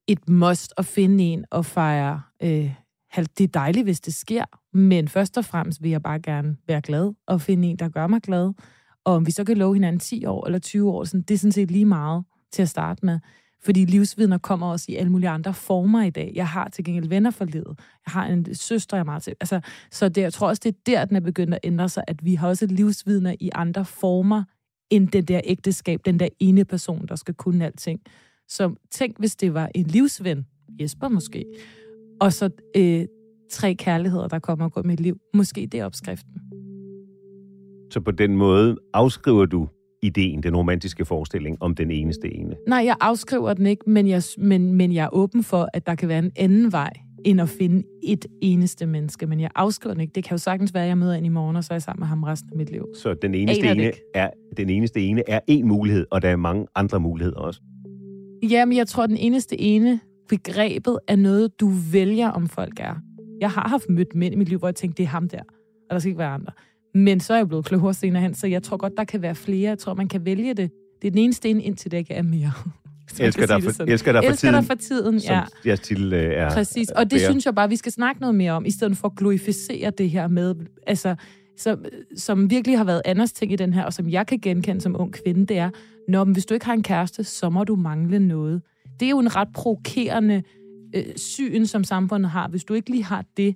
et 0.07 0.29
must 0.29 0.73
at 0.77 0.85
finde 0.85 1.23
en 1.23 1.45
og 1.51 1.65
fejre. 1.65 2.21
Øh, 2.43 2.73
det 3.15 3.43
er 3.43 3.47
dejligt, 3.47 3.85
hvis 3.85 4.01
det 4.01 4.13
sker, 4.13 4.43
men 4.73 5.07
først 5.07 5.37
og 5.37 5.45
fremmest 5.45 5.83
vil 5.83 5.91
jeg 5.91 6.03
bare 6.03 6.19
gerne 6.19 6.57
være 6.67 6.81
glad 6.81 7.13
og 7.27 7.41
finde 7.41 7.67
en, 7.67 7.75
der 7.75 7.89
gør 7.89 8.07
mig 8.07 8.21
glad. 8.21 8.53
Og 9.03 9.13
om 9.13 9.25
vi 9.25 9.31
så 9.31 9.43
kan 9.43 9.57
love 9.57 9.73
hinanden 9.73 9.99
10 9.99 10.25
år 10.25 10.45
eller 10.45 10.59
20 10.59 10.91
år, 10.91 11.03
sådan, 11.03 11.21
det 11.21 11.33
er 11.33 11.37
sådan 11.37 11.51
set 11.51 11.71
lige 11.71 11.85
meget 11.85 12.23
til 12.51 12.61
at 12.61 12.69
starte 12.69 13.05
med. 13.05 13.19
Fordi 13.63 13.85
livsvidner 13.85 14.37
kommer 14.37 14.71
også 14.71 14.85
i 14.89 14.95
alle 14.95 15.11
mulige 15.11 15.29
andre 15.29 15.53
former 15.53 16.03
i 16.03 16.09
dag. 16.09 16.31
Jeg 16.35 16.47
har 16.47 16.69
til 16.69 16.83
gengæld 16.83 17.07
venner 17.07 17.31
for 17.31 17.45
livet. 17.45 17.79
Jeg 18.05 18.11
har 18.11 18.25
en 18.25 18.55
søster, 18.55 18.97
jeg 18.97 19.01
er 19.01 19.05
meget 19.05 19.23
til. 19.23 19.35
Altså, 19.39 19.59
så 19.91 20.09
det, 20.09 20.21
jeg 20.21 20.33
tror 20.33 20.47
også, 20.47 20.61
det 20.63 20.69
er 20.69 20.79
der, 20.85 21.05
den 21.05 21.15
er 21.15 21.19
begyndt 21.19 21.53
at 21.53 21.59
ændre 21.63 21.89
sig, 21.89 22.03
at 22.07 22.25
vi 22.25 22.35
har 22.35 22.47
også 22.47 22.65
livsvidner 22.65 23.35
i 23.39 23.49
andre 23.53 23.85
former, 23.85 24.43
end 24.89 25.07
den 25.07 25.25
der 25.25 25.41
ægteskab, 25.43 25.99
den 26.05 26.19
der 26.19 26.27
ene 26.39 26.65
person, 26.65 27.05
der 27.07 27.15
skal 27.15 27.33
kunne 27.33 27.65
alting. 27.65 28.01
Så 28.47 28.75
tænk, 28.91 29.19
hvis 29.19 29.35
det 29.35 29.53
var 29.53 29.69
en 29.75 29.85
livsven, 29.85 30.45
Jesper 30.81 31.09
måske, 31.09 31.45
og 32.21 32.33
så 32.33 32.49
øh, 32.77 33.05
tre 33.51 33.75
kærligheder, 33.75 34.27
der 34.27 34.39
kommer 34.39 34.65
og 34.65 34.71
går 34.71 34.83
med 34.83 34.93
et 34.93 34.99
liv. 34.99 35.17
Måske 35.33 35.67
det 35.71 35.79
er 35.79 35.85
opskriften. 35.85 36.33
Så 37.91 38.01
på 38.01 38.11
den 38.11 38.35
måde 38.35 38.77
afskriver 38.93 39.45
du 39.45 39.67
ideen, 40.03 40.43
den 40.43 40.55
romantiske 40.55 41.05
forestilling 41.05 41.57
om 41.61 41.75
den 41.75 41.91
eneste 41.91 42.35
ene? 42.35 42.55
Nej, 42.67 42.85
jeg 42.85 42.95
afskriver 43.01 43.53
den 43.53 43.65
ikke, 43.65 43.89
men 43.89 44.07
jeg, 44.07 44.23
men, 44.37 44.73
men 44.73 44.93
jeg 44.93 45.03
er 45.03 45.09
åben 45.13 45.43
for, 45.43 45.69
at 45.73 45.87
der 45.87 45.95
kan 45.95 46.09
være 46.09 46.19
en 46.19 46.31
anden 46.35 46.71
vej, 46.71 46.93
end 47.25 47.41
at 47.41 47.49
finde 47.49 47.83
et 48.03 48.25
eneste 48.41 48.85
menneske. 48.85 49.27
Men 49.27 49.39
jeg 49.39 49.49
afskriver 49.55 49.93
den 49.93 50.01
ikke. 50.01 50.11
Det 50.15 50.23
kan 50.23 50.33
jo 50.33 50.37
sagtens 50.37 50.73
være, 50.73 50.83
at 50.83 50.89
jeg 50.89 50.97
møder 50.97 51.13
en 51.13 51.25
i 51.25 51.29
morgen, 51.29 51.55
og 51.55 51.63
så 51.63 51.73
er 51.73 51.75
jeg 51.75 51.81
sammen 51.81 52.01
med 52.01 52.07
ham 52.07 52.23
resten 52.23 52.49
af 52.51 52.57
mit 52.57 52.69
liv. 52.71 52.85
Så 52.95 53.13
den 53.13 53.35
eneste, 53.35 53.71
ene 53.71 53.91
er, 54.13 54.29
den 54.57 54.69
eneste 54.69 55.01
ene 55.01 55.23
er 55.27 55.39
en 55.47 55.67
mulighed, 55.67 56.05
og 56.11 56.21
der 56.21 56.29
er 56.29 56.35
mange 56.35 56.67
andre 56.75 56.99
muligheder 56.99 57.37
også? 57.37 57.61
Jamen, 58.49 58.77
jeg 58.77 58.87
tror, 58.87 59.03
at 59.03 59.09
den 59.09 59.17
eneste 59.17 59.61
ene 59.61 59.99
begrebet 60.29 60.99
er 61.07 61.15
noget, 61.15 61.59
du 61.59 61.71
vælger, 61.91 62.29
om 62.29 62.47
folk 62.47 62.79
er. 62.79 62.95
Jeg 63.41 63.49
har 63.49 63.67
haft 63.67 63.89
mødt 63.89 64.15
mænd 64.15 64.33
i 64.33 64.37
mit 64.37 64.49
liv, 64.49 64.59
hvor 64.59 64.67
jeg 64.67 64.75
tænkte, 64.75 64.97
det 64.97 65.03
er 65.03 65.07
ham 65.07 65.29
der, 65.29 65.41
og 65.89 65.93
der 65.93 65.99
skal 65.99 66.09
ikke 66.09 66.19
være 66.19 66.33
andre. 66.33 66.51
Men 66.93 67.19
så 67.19 67.33
er 67.33 67.37
jeg 67.37 67.47
blevet 67.47 67.65
klogere 67.65 67.93
senere 67.93 68.21
hen, 68.21 68.33
så 68.33 68.47
jeg 68.47 68.63
tror 68.63 68.77
godt, 68.77 68.93
der 68.97 69.03
kan 69.03 69.21
være 69.21 69.35
flere. 69.35 69.69
Jeg 69.69 69.79
tror, 69.79 69.93
man 69.93 70.07
kan 70.07 70.25
vælge 70.25 70.53
det. 70.53 70.71
Det 71.01 71.07
er 71.07 71.11
den 71.11 71.19
eneste 71.19 71.37
sten, 71.37 71.61
indtil 71.61 71.91
det 71.91 71.97
ikke 71.97 72.13
er 72.13 72.21
mere. 72.21 72.51
elsker 73.19 73.45
dig, 73.45 73.63
for, 73.63 73.83
elsker 73.83 74.11
dig 74.11 74.23
for 74.23 74.29
elsker 74.29 74.47
tiden, 74.47 74.53
dig 74.53 74.65
for 74.65 74.75
tiden, 74.75 75.17
ja. 75.17 75.21
som 75.21 75.67
jeres 75.67 75.79
titel 75.79 76.13
øh, 76.13 76.33
er. 76.33 76.49
Præcis, 76.49 76.89
og 76.89 77.03
det 77.11 77.19
bære. 77.19 77.29
synes 77.29 77.45
jeg 77.45 77.55
bare, 77.55 77.69
vi 77.69 77.75
skal 77.75 77.91
snakke 77.91 78.21
noget 78.21 78.35
mere 78.35 78.51
om, 78.51 78.65
i 78.65 78.71
stedet 78.71 78.97
for 78.97 79.07
at 79.07 79.15
glorificere 79.15 79.91
det 79.97 80.09
her 80.09 80.27
med, 80.27 80.55
altså, 80.87 81.15
som, 81.57 81.85
som 82.17 82.49
virkelig 82.49 82.77
har 82.77 82.85
været 82.85 83.01
Anders 83.05 83.31
ting 83.31 83.51
i 83.51 83.55
den 83.55 83.73
her, 83.73 83.83
og 83.83 83.93
som 83.93 84.09
jeg 84.09 84.27
kan 84.27 84.39
genkende 84.39 84.81
som 84.81 84.95
ung 84.99 85.13
kvinde, 85.13 85.45
det 85.45 85.57
er, 85.57 85.69
når 86.07 86.23
hvis 86.23 86.45
du 86.45 86.53
ikke 86.53 86.65
har 86.65 86.73
en 86.73 86.83
kæreste, 86.83 87.23
så 87.23 87.49
må 87.49 87.63
du 87.63 87.75
mangle 87.75 88.19
noget. 88.19 88.61
Det 88.99 89.05
er 89.05 89.09
jo 89.09 89.19
en 89.19 89.35
ret 89.35 89.47
provokerende 89.53 90.43
øh, 90.95 91.03
syn, 91.15 91.65
som 91.65 91.83
samfundet 91.83 92.31
har. 92.31 92.47
Hvis 92.47 92.63
du 92.63 92.73
ikke 92.73 92.89
lige 92.89 93.03
har 93.03 93.25
det, 93.37 93.55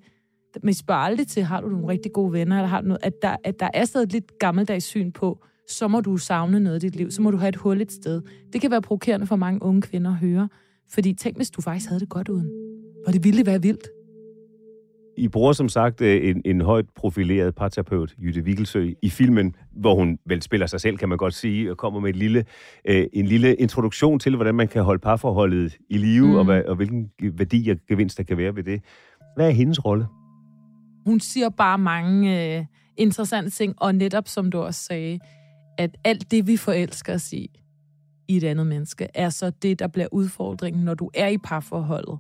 men 0.64 0.74
spørger 0.74 1.02
aldrig 1.02 1.28
til, 1.28 1.44
har 1.44 1.62
du 1.62 1.70
nogle 1.70 1.88
rigtig 1.88 2.12
gode 2.14 2.34
venner, 2.34 2.56
eller 2.56 2.68
har 2.68 2.82
du 2.82 2.88
noget, 2.88 3.04
at 3.04 3.14
der, 3.22 3.36
at 3.44 3.60
der 3.60 3.70
er 3.74 3.86
stadig 3.86 4.04
et 4.04 4.12
lidt 4.12 4.40
gammeldags 4.40 4.86
syn 4.86 5.12
på, 5.12 5.44
så 5.68 5.88
må 5.88 6.02
du 6.02 6.18
savne 6.18 6.60
noget 6.60 6.84
i 6.84 6.88
dit 6.88 6.96
liv, 6.96 7.12
så 7.12 7.22
må 7.22 7.32
du 7.32 7.38
have 7.38 7.50
et 7.50 7.56
hul 7.56 7.82
et 7.82 7.92
sted. 7.92 8.22
Det 8.54 8.62
kan 8.62 8.72
være 8.72 8.82
provokerende 8.82 9.28
for 9.28 9.36
mange 9.36 9.64
unge 9.64 9.82
kvinder 9.82 10.12
at 10.12 10.18
høre, 10.18 10.50
fordi 10.90 11.14
tænk, 11.14 11.36
hvis 11.36 11.52
du 11.52 11.62
faktisk 11.62 11.90
havde 11.90 12.00
det 12.00 12.10
godt 12.10 12.30
uden. 12.30 12.50
Og 13.08 13.14
det 13.14 13.24
ville 13.24 13.46
være 13.46 13.62
vildt. 13.62 13.88
I 15.20 15.28
bruger 15.28 15.54
som 15.54 15.70
sagt 15.70 16.02
øh, 16.02 16.30
en, 16.30 16.42
en 16.46 16.62
højt 16.62 16.86
profileret 16.96 17.56
parterapeut, 17.56 18.16
Jytte 18.24 18.44
Vigelsø, 18.44 18.92
i 19.02 19.10
filmen, 19.10 19.56
hvor 19.72 19.96
hun 19.96 20.20
vel 20.26 20.42
spiller 20.42 20.68
sig 20.68 20.82
selv, 20.82 20.98
kan 20.98 21.10
man 21.10 21.18
godt 21.18 21.34
sige, 21.34 21.72
og 21.72 21.78
kommer 21.78 22.00
med 22.00 22.10
et 22.10 22.16
lille, 22.16 22.46
øh, 22.86 23.08
en 23.14 23.26
lille 23.26 23.56
introduktion 23.56 24.20
til, 24.20 24.36
hvordan 24.36 24.56
man 24.56 24.68
kan 24.68 24.84
holde 24.84 25.00
parforholdet 25.00 25.78
i 25.90 25.98
live, 25.98 26.28
mm. 26.28 26.36
og, 26.36 26.46
hvad, 26.46 26.64
og 26.64 26.76
hvilken 26.76 27.12
værdi 27.34 27.70
og 27.70 27.78
gevinst 27.90 28.18
der 28.18 28.24
kan 28.24 28.38
være 28.38 28.56
ved 28.56 28.64
det. 28.64 28.82
Hvad 29.36 29.48
er 29.48 29.52
hendes 29.52 29.86
rolle? 29.86 30.08
Hun 31.06 31.20
siger 31.20 31.50
bare 31.50 31.78
mange 31.78 32.58
øh, 32.58 32.66
interessante 32.98 33.50
ting, 33.50 33.74
og 33.78 33.96
netop 33.96 34.28
som 34.28 34.52
du 34.52 34.60
også 34.60 34.84
sagde, 34.84 35.20
at 35.78 35.98
alt 36.04 36.32
det, 36.32 36.48
vi 36.48 36.58
forelsker 36.58 37.14
os 37.14 37.34
i, 37.34 37.62
i 38.28 38.38
et 38.38 38.44
andet 38.44 38.68
menneske, 38.68 39.08
er 39.14 39.30
så 39.30 39.50
det, 39.50 39.80
der 39.80 39.88
bliver 39.88 40.08
udfordringen, 40.12 40.86
når 40.86 40.94
du 40.94 41.10
er 41.14 41.28
i 41.28 41.38
parforholdet. 41.38 42.20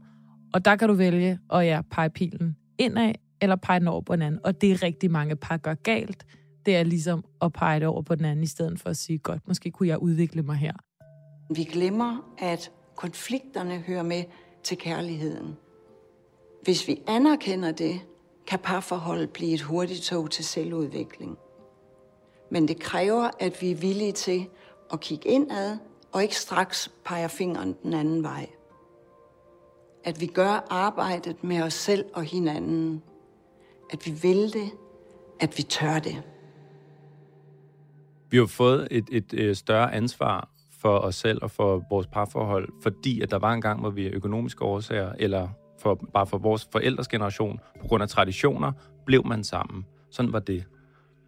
Og 0.54 0.65
der 0.65 0.76
kan 0.76 0.88
du 0.88 0.93
vælge 0.93 1.39
at 1.54 1.65
ja, 1.65 1.82
pege 1.91 2.10
pilen 2.10 2.56
indad, 2.80 3.13
eller 3.42 3.56
pege 3.56 3.80
den 3.80 3.88
over 3.88 4.02
på 4.02 4.15
den 4.15 4.22
anden. 4.22 4.42
Og 4.44 4.62
det 4.62 4.72
er 4.72 4.84
rigtig 4.84 5.12
mange 5.12 5.36
par 5.36 5.58
gør 5.58 5.74
galt. 5.74 6.26
Det 6.65 6.76
er 6.76 6.84
ligesom 6.84 7.24
at 7.42 7.54
pege 7.54 7.80
det 7.80 7.88
over 7.88 8.02
på 8.02 8.15
den 8.15 8.26
anden, 8.26 8.44
i 8.44 8.48
stedet 8.48 8.80
for 8.80 8.89
at 8.89 8.98
sige, 8.98 9.18
godt, 9.18 9.48
måske 9.48 9.72
kunne 9.72 9.88
jeg 9.88 9.98
udvikle 9.98 10.42
mig 10.42 10.56
her. 10.56 10.74
Vi 11.56 11.63
glemmer, 11.63 12.34
at 12.38 12.72
konflikterne 12.96 13.78
hører 13.78 14.04
med 14.04 14.24
til 14.63 14.78
kærligheden. 14.78 15.56
Hvis 16.63 16.88
vi 16.88 17.02
anerkender 17.08 17.72
det, 17.72 18.02
kan 18.48 18.60
parforholdet 18.60 19.30
blive 19.30 19.54
et 19.54 19.62
hurtigt 19.62 20.02
tog 20.02 20.32
til 20.32 20.46
selvudvikling. 20.46 21.38
Men 22.52 22.68
det 22.68 22.80
kræver, 22.80 23.30
at 23.39 23.62
vi 23.62 23.72
er 23.72 23.76
villige 23.76 24.12
til 24.12 24.48
at 24.94 25.00
kigge 25.00 25.30
indad, 25.30 25.78
og 26.12 26.24
ikke 26.24 26.36
straks 26.36 26.92
peger 27.06 27.28
fingeren 27.28 27.76
den 27.84 27.94
anden 27.94 28.24
vej. 28.24 28.50
At 30.04 30.22
vi 30.22 30.26
gør 30.26 30.68
arbejdet 30.70 31.44
med 31.44 31.62
os 31.62 31.74
selv 31.74 32.06
og 32.14 32.24
hinanden. 32.24 33.02
At 33.92 34.06
vi 34.06 34.12
vil 34.12 34.54
det, 34.54 34.72
at 35.40 35.58
vi 35.58 35.64
tør 35.64 36.00
det. 36.00 36.24
Vi 38.30 38.38
har 38.38 38.46
fået 38.46 38.88
et, 38.92 39.06
et, 39.12 39.34
øh, 39.34 39.56
større 39.56 39.94
ansvar 39.94 40.50
for 40.82 40.98
os 40.98 41.16
selv 41.16 41.40
og 41.42 41.52
for 41.52 41.84
vores 41.90 42.08
parforhold, 42.08 42.70
fordi 42.82 43.22
at 43.22 43.32
der 43.32 43.40
var 43.40 43.54
en 43.54 43.62
gang, 43.62 43.80
hvor 43.80 43.90
vi 43.90 44.08
af 44.08 44.12
økonomiske 44.14 44.64
årsager, 44.64 45.14
eller 45.20 45.50
for, 45.80 45.96
bare 46.14 46.28
for 46.28 46.38
vores 46.38 46.68
forældres 46.72 47.08
generation, 47.08 47.60
på 47.82 47.88
grund 47.88 48.04
af 48.04 48.10
traditioner, 48.10 48.72
blev 49.06 49.28
man 49.28 49.44
sammen. 49.44 49.86
Sådan 50.10 50.34
var 50.34 50.40
det. 50.40 50.66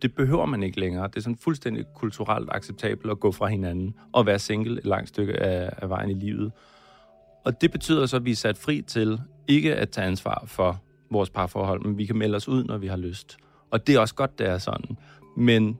Det 0.02 0.16
behøver 0.16 0.46
man 0.46 0.64
ikke 0.64 0.80
længere. 0.80 1.08
Det 1.08 1.18
er 1.18 1.22
sådan 1.22 1.38
fuldstændig 1.38 1.86
kulturelt 1.96 2.50
acceptabelt 2.52 3.12
at 3.12 3.20
gå 3.20 3.32
fra 3.32 3.48
hinanden 3.48 3.96
og 4.12 4.26
være 4.26 4.40
single 4.40 4.78
et 4.78 4.86
langt 4.86 5.10
stykke 5.10 5.34
af, 5.40 5.70
af 5.78 5.90
vejen 5.90 6.10
i 6.10 6.14
livet. 6.14 6.52
Og 7.44 7.62
det 7.62 7.72
betyder 7.72 8.06
så, 8.06 8.16
at 8.16 8.26
vi 8.26 8.32
er 8.32 8.36
sat 8.36 8.58
fri 8.58 8.82
til 8.82 9.20
ikke 9.48 9.76
at 9.76 9.90
tage 9.90 10.08
ansvar 10.08 10.44
for 10.48 10.82
vores 11.12 11.30
parforhold, 11.30 11.86
men 11.86 11.98
vi 11.98 12.06
kan 12.06 12.18
melde 12.18 12.36
os 12.36 12.48
ud, 12.48 12.64
når 12.64 12.78
vi 12.78 12.88
har 12.88 12.98
lyst. 12.98 13.38
Og 13.72 13.88
det 13.88 13.96
er 13.96 14.00
også 14.00 14.16
godt, 14.16 14.40
det 14.40 14.48
er 14.48 14.58
sådan. 14.58 14.98
Men 15.38 15.78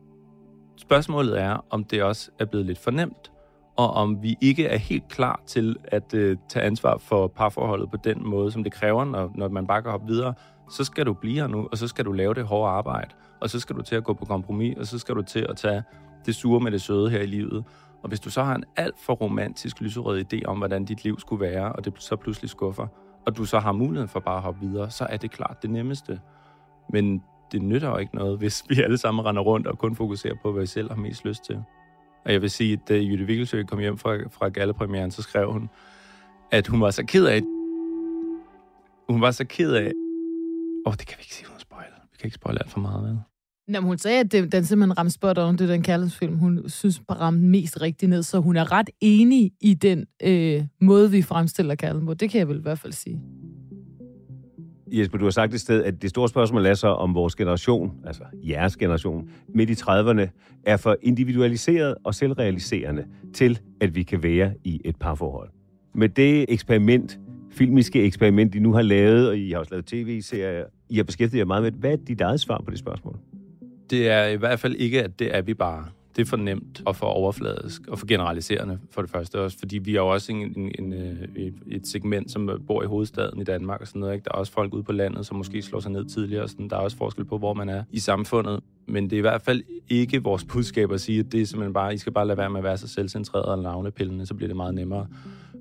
spørgsmålet 0.78 1.42
er, 1.42 1.66
om 1.70 1.84
det 1.84 2.04
også 2.04 2.32
er 2.40 2.46
blevet 2.46 2.66
lidt 2.66 2.78
for 2.78 2.92
nemt, 2.92 3.32
og 3.78 3.92
om 3.94 4.24
vi 4.24 4.36
ikke 4.42 4.66
er 4.66 4.78
helt 4.78 5.08
klar 5.10 5.42
til 5.46 5.76
at 5.84 6.14
øh, 6.14 6.38
tage 6.50 6.66
ansvar 6.66 6.98
for 6.98 7.28
parforholdet 7.28 7.92
på 7.92 7.98
den 8.04 8.28
måde, 8.28 8.52
som 8.52 8.64
det 8.64 8.74
kræver, 8.74 9.06
når, 9.06 9.32
når 9.36 9.50
man 9.50 9.68
bare 9.68 9.82
kan 9.82 9.92
hoppe 9.92 10.08
videre, 10.08 10.34
så 10.72 10.84
skal 10.84 11.06
du 11.06 11.14
blive 11.14 11.36
her 11.36 11.48
nu, 11.48 11.68
og 11.72 11.78
så 11.78 11.88
skal 11.88 12.06
du 12.06 12.12
lave 12.12 12.34
det 12.34 12.44
hårde 12.44 12.72
arbejde, 12.72 13.10
og 13.42 13.50
så 13.50 13.60
skal 13.60 13.76
du 13.76 13.82
til 13.82 13.96
at 13.96 14.04
gå 14.04 14.14
på 14.14 14.26
kompromis, 14.26 14.78
og 14.78 14.88
så 14.88 15.00
skal 15.00 15.16
du 15.16 15.22
til 15.22 15.46
at 15.50 15.58
tage 15.58 15.84
det 16.26 16.36
sure 16.36 16.60
med 16.60 16.72
det 16.72 16.82
søde 16.82 17.10
her 17.10 17.20
i 17.20 17.26
livet. 17.26 17.64
Og 18.04 18.08
hvis 18.08 18.20
du 18.20 18.30
så 18.30 18.44
har 18.44 18.56
en 18.56 18.64
alt 18.76 19.00
for 19.00 19.14
romantisk 19.14 19.82
lyserød 19.82 20.34
idé 20.34 20.46
om, 20.46 20.58
hvordan 20.58 20.86
dit 20.86 21.04
liv 21.04 21.20
skulle 21.20 21.42
være, 21.46 21.74
og 21.74 21.86
det 21.86 21.94
så 21.98 22.16
pludselig 22.16 22.50
skuffer, 22.50 22.88
og 23.26 23.38
du 23.38 23.46
så 23.46 23.60
har 23.60 23.72
muligheden 23.72 24.10
for 24.10 24.20
bare 24.20 24.36
at 24.36 24.42
hoppe 24.42 24.62
videre, 24.62 24.92
så 24.92 25.08
er 25.10 25.18
det 25.18 25.32
klart 25.32 25.58
det 25.62 25.70
nemmeste. 25.70 26.20
Men 26.90 27.24
det 27.52 27.62
nytter 27.62 27.90
jo 27.90 27.98
ikke 27.98 28.16
noget, 28.16 28.38
hvis 28.38 28.64
vi 28.70 28.82
alle 28.82 28.98
sammen 28.98 29.26
render 29.26 29.42
rundt 29.42 29.68
og 29.68 29.78
kun 29.78 29.96
fokuserer 29.96 30.36
på, 30.42 30.52
hvad 30.52 30.62
vi 30.62 30.68
selv 30.68 30.90
har 30.90 30.96
mest 30.96 31.26
lyst 31.26 31.44
til. 31.46 31.64
Og 32.26 32.34
jeg 32.34 32.42
vil 32.42 32.50
sige, 32.50 32.74
at 32.74 32.90
da 32.90 32.98
Jytte 32.98 33.26
Vigelsø 33.26 33.64
kom 33.64 33.80
hjem 33.80 33.98
fra, 33.98 34.18
fra 34.30 34.50
gallepremieren, 34.50 35.12
så 35.12 35.22
skrev 35.22 35.52
hun, 35.52 35.70
at 36.52 36.68
hun 36.68 36.82
var 36.82 36.92
så 36.92 37.06
ked 37.06 37.26
af... 37.26 37.42
Hun 39.10 39.22
var 39.22 39.32
så 39.32 39.46
ked 39.46 39.74
af... 39.74 39.92
Åh, 40.86 40.92
oh, 40.92 40.94
det 40.94 41.08
kan 41.08 41.18
vi 41.18 41.22
ikke 41.22 41.36
sige, 41.36 41.48
hun 41.48 41.60
spoiler. 41.60 41.96
Vi 42.12 42.18
kan 42.20 42.28
ikke 42.28 42.36
spoil 42.36 42.58
alt 42.58 42.70
for 42.70 42.80
meget, 42.80 43.04
vel? 43.04 43.20
Jamen, 43.74 43.88
hun 43.88 43.98
sagde, 43.98 44.20
at 44.20 44.32
det, 44.32 44.52
den 44.52 44.66
simpelthen 44.66 44.98
ramte 44.98 45.14
spot 45.14 45.38
on. 45.38 45.58
Det 45.58 45.62
er 45.62 45.74
den 45.74 45.84
kærlighedsfilm, 45.84 46.38
hun 46.38 46.70
synes 46.70 47.02
ramte 47.10 47.40
mest 47.40 47.82
rigtigt 47.82 48.10
ned. 48.10 48.24
Så 48.24 48.40
hun 48.40 48.56
er 48.56 48.72
ret 48.72 48.90
enig 49.02 49.52
i 49.62 49.74
den 49.74 50.06
øh, 50.24 50.64
måde, 50.82 51.12
vi 51.12 51.22
fremstiller 51.22 51.76
kærlighed 51.76 52.08
på. 52.08 52.14
Det 52.14 52.30
kan 52.30 52.40
jeg 52.40 52.48
vel 52.48 52.58
i 52.58 52.62
hvert 52.62 52.80
fald 52.80 52.94
sige. 52.94 53.22
Jesper, 54.92 55.18
du 55.18 55.24
har 55.24 55.32
sagt 55.32 55.54
et 55.54 55.62
sted, 55.62 55.84
at 55.84 56.02
det 56.02 56.10
store 56.10 56.30
spørgsmål 56.30 56.66
er 56.66 56.74
så, 56.74 56.88
om 56.88 57.16
vores 57.16 57.36
generation, 57.36 57.92
altså 58.06 58.24
jeres 58.34 58.78
generation, 58.78 59.30
midt 59.56 59.70
i 59.70 59.74
30'erne, 59.74 60.28
er 60.66 60.78
for 60.78 60.98
individualiseret 61.02 61.96
og 62.04 62.16
selvrealiserende 62.16 63.06
til, 63.34 63.60
at 63.82 63.96
vi 63.96 64.04
kan 64.04 64.24
være 64.24 64.54
i 64.64 64.82
et 64.86 64.96
parforhold. 64.96 65.50
Med 65.96 66.10
det 66.10 66.46
eksperiment, 66.50 67.20
filmiske 67.52 68.04
eksperiment, 68.04 68.56
I 68.56 68.60
nu 68.60 68.74
har 68.74 68.82
lavet, 68.82 69.30
og 69.30 69.38
I 69.38 69.52
har 69.52 69.60
også 69.60 69.72
lavet 69.72 69.86
tv-serier, 69.86 70.64
I 70.90 70.96
har 70.98 71.04
beskæftiget 71.04 71.40
jer 71.40 71.46
meget 71.46 71.64
med, 71.64 71.72
hvad 71.72 71.92
er 71.92 71.98
dit 72.08 72.22
eget 72.22 72.40
svar 72.40 72.62
på 72.66 72.72
det 72.72 72.80
spørgsmål? 72.80 73.20
Det 73.92 74.10
er 74.10 74.26
i 74.26 74.36
hvert 74.36 74.60
fald 74.60 74.76
ikke, 74.76 75.04
at 75.04 75.20
det 75.20 75.36
er 75.36 75.42
vi 75.42 75.54
bare. 75.54 75.86
det 76.16 76.22
er 76.22 76.26
for 76.26 76.38
nemt 76.38 76.82
og 76.86 76.96
for 76.96 77.08
overfladisk 77.08 77.88
og 77.88 78.00
for 78.00 78.08
generaliserende 78.08 78.80
for 78.92 79.02
det 79.02 79.12
første 79.12 79.40
også, 79.40 79.60
fordi 79.60 79.78
vi 79.78 79.92
er 79.92 79.96
jo 79.96 80.08
også 80.08 80.32
en, 80.32 80.54
en, 80.58 80.72
en, 80.80 80.94
øh, 80.94 81.16
et, 81.36 81.54
et 81.68 81.88
segment, 81.88 82.32
som 82.32 82.50
bor 82.68 82.84
i 82.84 82.86
hovedstaden 82.86 83.42
i 83.42 83.44
Danmark 83.44 83.82
og 83.82 83.88
sådan 83.88 84.00
noget. 84.00 84.14
Ikke? 84.14 84.24
Der 84.24 84.32
er 84.34 84.38
også 84.38 84.52
folk 84.52 84.74
ude 84.74 84.84
på 84.84 84.92
landet, 84.92 85.26
som 85.26 85.38
måske 85.38 85.62
slår 85.62 85.80
sig 85.80 85.92
ned 85.92 86.06
tidligere. 86.06 86.44
Og 86.44 86.50
sådan. 86.50 86.70
Der 86.70 86.76
er 86.76 86.80
også 86.80 86.98
forskel 86.98 87.26
på, 87.26 87.38
hvor 87.38 87.54
man 87.54 87.70
er 87.70 87.84
i 87.92 88.00
samfundet. 88.00 88.60
Men 88.88 89.04
det 89.04 89.14
er 89.14 89.18
i 89.18 89.22
hvert 89.22 89.42
fald 89.42 89.64
ikke 89.90 90.24
vores 90.24 90.44
budskab 90.44 90.92
at 90.92 91.02
sige, 91.02 91.20
at 91.20 91.32
det 91.32 91.42
er 91.42 91.46
simpelthen 91.46 91.74
bare, 91.74 91.94
I 91.94 91.98
skal 91.98 92.14
bare 92.14 92.28
lade 92.28 92.38
være 92.38 92.50
med 92.50 92.60
at 92.60 92.64
være 92.64 92.78
så 92.78 92.88
selvcentreret 92.88 93.46
og 93.46 93.60
navnepillende, 93.60 94.26
så 94.26 94.34
bliver 94.34 94.48
det 94.48 94.56
meget 94.56 94.76
nemmere. 94.76 95.08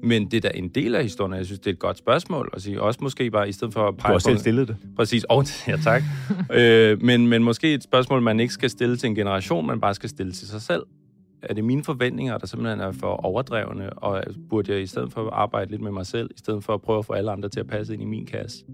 Men 0.03 0.31
det 0.31 0.45
er 0.45 0.51
da 0.51 0.51
en 0.55 0.69
del 0.69 0.95
af 0.95 1.03
historien, 1.03 1.35
jeg 1.35 1.47
synes, 1.47 1.59
det 1.59 1.67
er 1.67 1.73
et 1.73 1.79
godt 1.79 1.99
spørgsmål 1.99 2.51
at 2.53 2.63
sige. 2.63 2.83
Også 2.83 2.99
måske 3.03 3.31
bare, 3.31 3.49
i 3.49 3.53
stedet 3.53 3.75
for 3.75 3.89
at 3.89 3.97
pege 3.97 4.09
Du 4.09 4.13
har 4.13 4.19
selv 4.19 4.39
stillet 4.39 4.69
det. 4.69 4.77
Præcis. 4.97 5.25
Og, 5.25 5.45
ja, 5.69 5.77
tak. 5.77 6.03
øh, 6.53 7.03
men, 7.03 7.29
men 7.29 7.43
måske 7.43 7.75
et 7.75 7.83
spørgsmål, 7.83 8.23
man 8.23 8.41
ikke 8.41 8.53
skal 8.53 8.71
stille 8.71 8.97
til 8.97 9.07
en 9.07 9.15
generation, 9.15 9.67
man 9.67 9.81
bare 9.81 9.95
skal 9.95 10.09
stille 10.09 10.33
til 10.33 10.49
sig 10.49 10.63
selv. 10.63 10.83
Er 11.43 11.55
det 11.55 11.65
mine 11.65 11.85
forventninger, 11.85 12.39
der 12.39 12.47
simpelthen 12.47 12.81
er 12.81 12.93
for 12.93 13.07
overdrevne, 13.07 13.93
og 13.93 14.25
burde 14.51 14.73
jeg 14.73 14.83
i 14.83 14.87
stedet 14.87 15.13
for 15.13 15.27
at 15.27 15.33
arbejde 15.33 15.71
lidt 15.71 15.83
med 15.83 15.91
mig 15.91 16.07
selv, 16.07 16.31
i 16.35 16.39
stedet 16.39 16.65
for 16.65 16.75
at 16.75 16.83
prøve 16.83 16.99
at 16.99 17.05
få 17.05 17.13
alle 17.13 17.31
andre 17.31 17.49
til 17.49 17.61
at 17.61 17.67
passe 17.67 17.93
ind 17.93 18.03
i 18.03 18.07
min 18.07 18.27
kasse? 18.27 18.65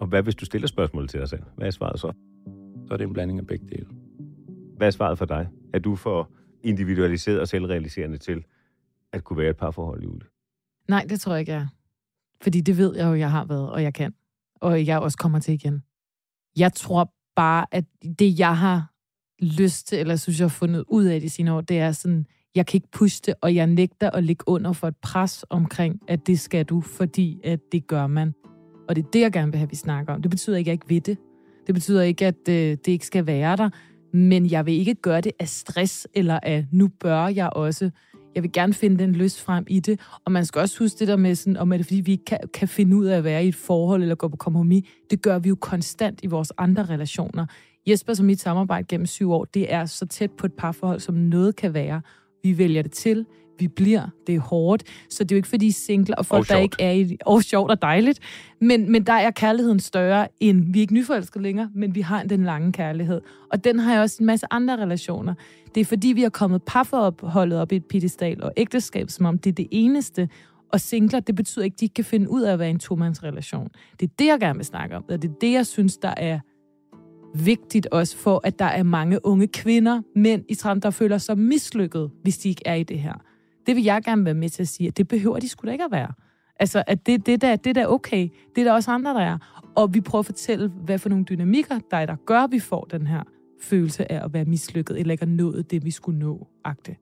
Og 0.00 0.06
hvad 0.06 0.22
hvis 0.22 0.34
du 0.34 0.44
stiller 0.44 0.68
spørgsmål 0.68 1.08
til 1.08 1.20
dig 1.20 1.28
selv? 1.28 1.42
Hvad 1.56 1.66
er 1.66 1.70
svaret 1.70 2.00
så? 2.00 2.12
Så 2.86 2.94
er 2.94 2.96
det 2.96 3.06
en 3.06 3.12
blanding 3.12 3.38
af 3.38 3.46
begge 3.46 3.66
dele. 3.68 3.86
Hvad 4.76 4.86
er 4.86 4.90
svaret 4.90 5.18
for 5.18 5.24
dig? 5.24 5.48
Er 5.74 5.78
du 5.78 5.96
for 5.96 6.30
individualiseret 6.62 7.40
og 7.40 7.48
selvrealiserende 7.48 8.18
til 8.18 8.44
at 9.12 9.24
kunne 9.24 9.38
være 9.38 9.50
et 9.50 9.56
parforhold, 9.56 10.02
Julie? 10.02 10.26
Nej, 10.88 11.06
det 11.08 11.20
tror 11.20 11.32
jeg 11.32 11.40
ikke, 11.40 11.52
jeg 11.52 11.60
er. 11.60 11.66
Fordi 12.42 12.60
det 12.60 12.78
ved 12.78 12.96
jeg 12.96 13.06
jo, 13.06 13.14
jeg 13.14 13.30
har 13.30 13.44
været, 13.44 13.70
og 13.70 13.82
jeg 13.82 13.94
kan. 13.94 14.14
Og 14.60 14.86
jeg 14.86 14.98
også 14.98 15.18
kommer 15.18 15.38
til 15.38 15.54
igen. 15.54 15.82
Jeg 16.56 16.72
tror 16.72 17.12
bare, 17.36 17.66
at 17.70 17.84
det, 18.18 18.38
jeg 18.38 18.56
har 18.58 18.92
lyst 19.44 19.86
til, 19.86 19.98
eller 19.98 20.16
synes, 20.16 20.40
jeg 20.40 20.44
har 20.44 20.48
fundet 20.48 20.84
ud 20.88 21.04
af 21.04 21.20
de 21.20 21.30
sine 21.30 21.52
år, 21.52 21.60
det 21.60 21.78
er 21.78 21.92
sådan, 21.92 22.26
jeg 22.54 22.66
kan 22.66 22.78
ikke 22.78 22.90
puste 22.92 23.26
det, 23.26 23.34
og 23.40 23.54
jeg 23.54 23.66
nægter 23.66 24.10
at 24.10 24.24
ligge 24.24 24.48
under 24.48 24.72
for 24.72 24.88
et 24.88 24.96
pres 24.96 25.44
omkring, 25.50 26.00
at 26.08 26.26
det 26.26 26.40
skal 26.40 26.64
du, 26.64 26.80
fordi 26.80 27.40
at 27.44 27.60
det 27.72 27.86
gør 27.86 28.06
man. 28.06 28.34
Og 28.88 28.96
det 28.96 29.04
er 29.04 29.10
det, 29.10 29.20
jeg 29.20 29.32
gerne 29.32 29.52
vil 29.52 29.58
have, 29.58 29.70
vi 29.70 29.76
snakker 29.76 30.14
om. 30.14 30.22
Det 30.22 30.30
betyder 30.30 30.56
ikke, 30.56 30.70
at 30.70 30.72
jeg 30.72 30.84
ikke 30.84 30.94
ved 30.94 31.00
det. 31.00 31.18
Det 31.66 31.74
betyder 31.74 32.02
ikke, 32.02 32.26
at 32.26 32.48
øh, 32.48 32.54
det 32.54 32.88
ikke 32.88 33.06
skal 33.06 33.26
være 33.26 33.56
der. 33.56 33.70
Men 34.12 34.50
jeg 34.50 34.66
vil 34.66 34.74
ikke 34.74 34.94
gøre 34.94 35.20
det 35.20 35.32
af 35.38 35.48
stress, 35.48 36.08
eller 36.14 36.40
af, 36.42 36.66
nu 36.72 36.88
bør 36.88 37.26
jeg 37.26 37.50
også. 37.52 37.90
Jeg 38.34 38.42
vil 38.42 38.52
gerne 38.52 38.74
finde 38.74 38.98
den 38.98 39.12
lyst 39.12 39.40
frem 39.40 39.64
i 39.68 39.80
det. 39.80 40.00
Og 40.24 40.32
man 40.32 40.44
skal 40.44 40.60
også 40.60 40.78
huske 40.78 40.98
det 40.98 41.08
der 41.08 41.16
med, 41.16 41.34
sådan, 41.34 41.56
om 41.56 41.72
er 41.72 41.76
det 41.76 41.86
fordi, 41.86 42.00
vi 42.00 42.12
ikke 42.12 42.24
kan, 42.24 42.38
kan 42.54 42.68
finde 42.68 42.96
ud 42.96 43.06
af 43.06 43.16
at 43.16 43.24
være 43.24 43.44
i 43.44 43.48
et 43.48 43.54
forhold, 43.54 44.02
eller 44.02 44.14
gå 44.14 44.28
på 44.28 44.36
kompromis. 44.36 44.84
Det 45.10 45.22
gør 45.22 45.38
vi 45.38 45.48
jo 45.48 45.56
konstant 45.60 46.20
i 46.22 46.26
vores 46.26 46.52
andre 46.58 46.84
relationer. 46.84 47.46
Jesper 47.86 48.14
som 48.14 48.26
mit 48.26 48.40
samarbejde 48.40 48.86
gennem 48.88 49.06
syv 49.06 49.32
år, 49.32 49.44
det 49.44 49.72
er 49.72 49.86
så 49.86 50.06
tæt 50.06 50.30
på 50.30 50.46
et 50.46 50.52
parforhold, 50.52 51.00
som 51.00 51.14
noget 51.14 51.56
kan 51.56 51.74
være. 51.74 52.00
Vi 52.42 52.58
vælger 52.58 52.82
det 52.82 52.92
til, 52.92 53.26
vi 53.58 53.68
bliver, 53.68 54.08
det 54.26 54.34
er 54.34 54.40
hårdt. 54.40 54.82
Så 55.10 55.24
det 55.24 55.32
er 55.32 55.36
jo 55.36 55.38
ikke 55.38 55.48
fordi 55.48 55.70
singler 55.70 56.16
og 56.16 56.26
folk, 56.26 56.40
Og 56.40 56.48
der 56.48 56.54
sjovt. 56.54 56.62
ikke 56.62 56.82
er 56.82 56.92
i... 56.92 57.16
Og 57.26 57.42
sjovt 57.42 57.70
og 57.70 57.82
dejligt. 57.82 58.18
Men, 58.60 58.92
men 58.92 59.06
der 59.06 59.12
er 59.12 59.30
kærligheden 59.30 59.80
større 59.80 60.28
end... 60.40 60.72
Vi 60.72 60.78
er 60.78 60.80
ikke 60.80 60.94
nyforelskede 60.94 61.42
længere, 61.42 61.70
men 61.74 61.94
vi 61.94 62.00
har 62.00 62.22
den 62.22 62.44
lange 62.44 62.72
kærlighed. 62.72 63.20
Og 63.52 63.64
den 63.64 63.78
har 63.78 63.92
jeg 63.92 64.02
også 64.02 64.16
en 64.20 64.26
masse 64.26 64.46
andre 64.50 64.76
relationer. 64.76 65.34
Det 65.74 65.80
er 65.80 65.84
fordi, 65.84 66.08
vi 66.08 66.22
har 66.22 66.28
kommet 66.28 66.62
parforholdet 66.62 67.58
op 67.60 67.72
i 67.72 67.76
et 67.76 67.84
pedestal, 67.84 68.42
og 68.42 68.52
ægteskab, 68.56 69.10
som 69.10 69.26
om 69.26 69.38
det 69.38 69.50
er 69.50 69.54
det 69.54 69.68
eneste. 69.70 70.28
Og 70.72 70.80
singler, 70.80 71.20
det 71.20 71.34
betyder 71.34 71.64
ikke, 71.64 71.74
at 71.74 71.80
de 71.80 71.84
ikke 71.84 71.94
kan 71.94 72.04
finde 72.04 72.30
ud 72.30 72.42
af 72.42 72.52
at 72.52 72.58
være 72.58 72.68
i 72.68 72.70
en 72.70 72.78
tomandsrelation. 72.78 73.68
Det 74.00 74.06
er 74.08 74.12
det, 74.18 74.26
jeg 74.26 74.40
gerne 74.40 74.56
vil 74.58 74.66
snakke 74.66 74.96
om. 74.96 75.04
Og 75.08 75.22
det 75.22 75.30
er 75.30 75.34
det, 75.40 75.52
jeg 75.52 75.66
synes, 75.66 75.96
der 75.96 76.14
er 76.16 76.38
vigtigt 77.34 77.86
også 77.86 78.16
for, 78.16 78.40
at 78.44 78.58
der 78.58 78.64
er 78.64 78.82
mange 78.82 79.26
unge 79.26 79.46
kvinder, 79.46 80.02
mænd 80.16 80.44
i 80.48 80.54
30, 80.54 80.80
der 80.80 80.90
føler 80.90 81.18
sig 81.18 81.38
mislykket, 81.38 82.10
hvis 82.22 82.38
de 82.38 82.48
ikke 82.48 82.62
er 82.64 82.74
i 82.74 82.82
det 82.82 82.98
her. 82.98 83.14
Det 83.66 83.76
vil 83.76 83.84
jeg 83.84 84.02
gerne 84.04 84.24
være 84.24 84.34
med 84.34 84.48
til 84.48 84.62
at 84.62 84.68
sige, 84.68 84.88
at 84.88 84.96
det 84.96 85.08
behøver 85.08 85.38
de 85.38 85.48
sgu 85.48 85.66
da 85.66 85.72
ikke 85.72 85.84
at 85.84 85.92
være. 85.92 86.12
Altså, 86.60 86.82
at 86.86 87.06
det, 87.06 87.26
det, 87.26 87.40
der, 87.40 87.56
det 87.56 87.74
der 87.74 87.82
er 87.82 87.86
okay. 87.86 88.28
Det 88.54 88.60
er 88.60 88.64
der 88.64 88.72
også 88.72 88.90
andre, 88.90 89.14
der 89.14 89.20
er. 89.20 89.38
Og 89.74 89.94
vi 89.94 90.00
prøver 90.00 90.20
at 90.20 90.26
fortælle, 90.26 90.68
hvad 90.68 90.98
for 90.98 91.08
nogle 91.08 91.24
dynamikker, 91.24 91.78
der 91.90 91.96
er, 91.96 92.06
der 92.06 92.16
gør, 92.26 92.40
at 92.40 92.52
vi 92.52 92.58
får 92.58 92.88
den 92.90 93.06
her 93.06 93.22
følelse 93.62 94.12
af 94.12 94.24
at 94.24 94.32
være 94.32 94.44
mislykket, 94.44 95.00
eller 95.00 95.12
ikke 95.12 95.22
at 95.22 95.28
nået 95.28 95.70
det, 95.70 95.84
vi 95.84 95.90
skulle 95.90 96.18
nå, 96.18 96.46
agte. 96.64 96.96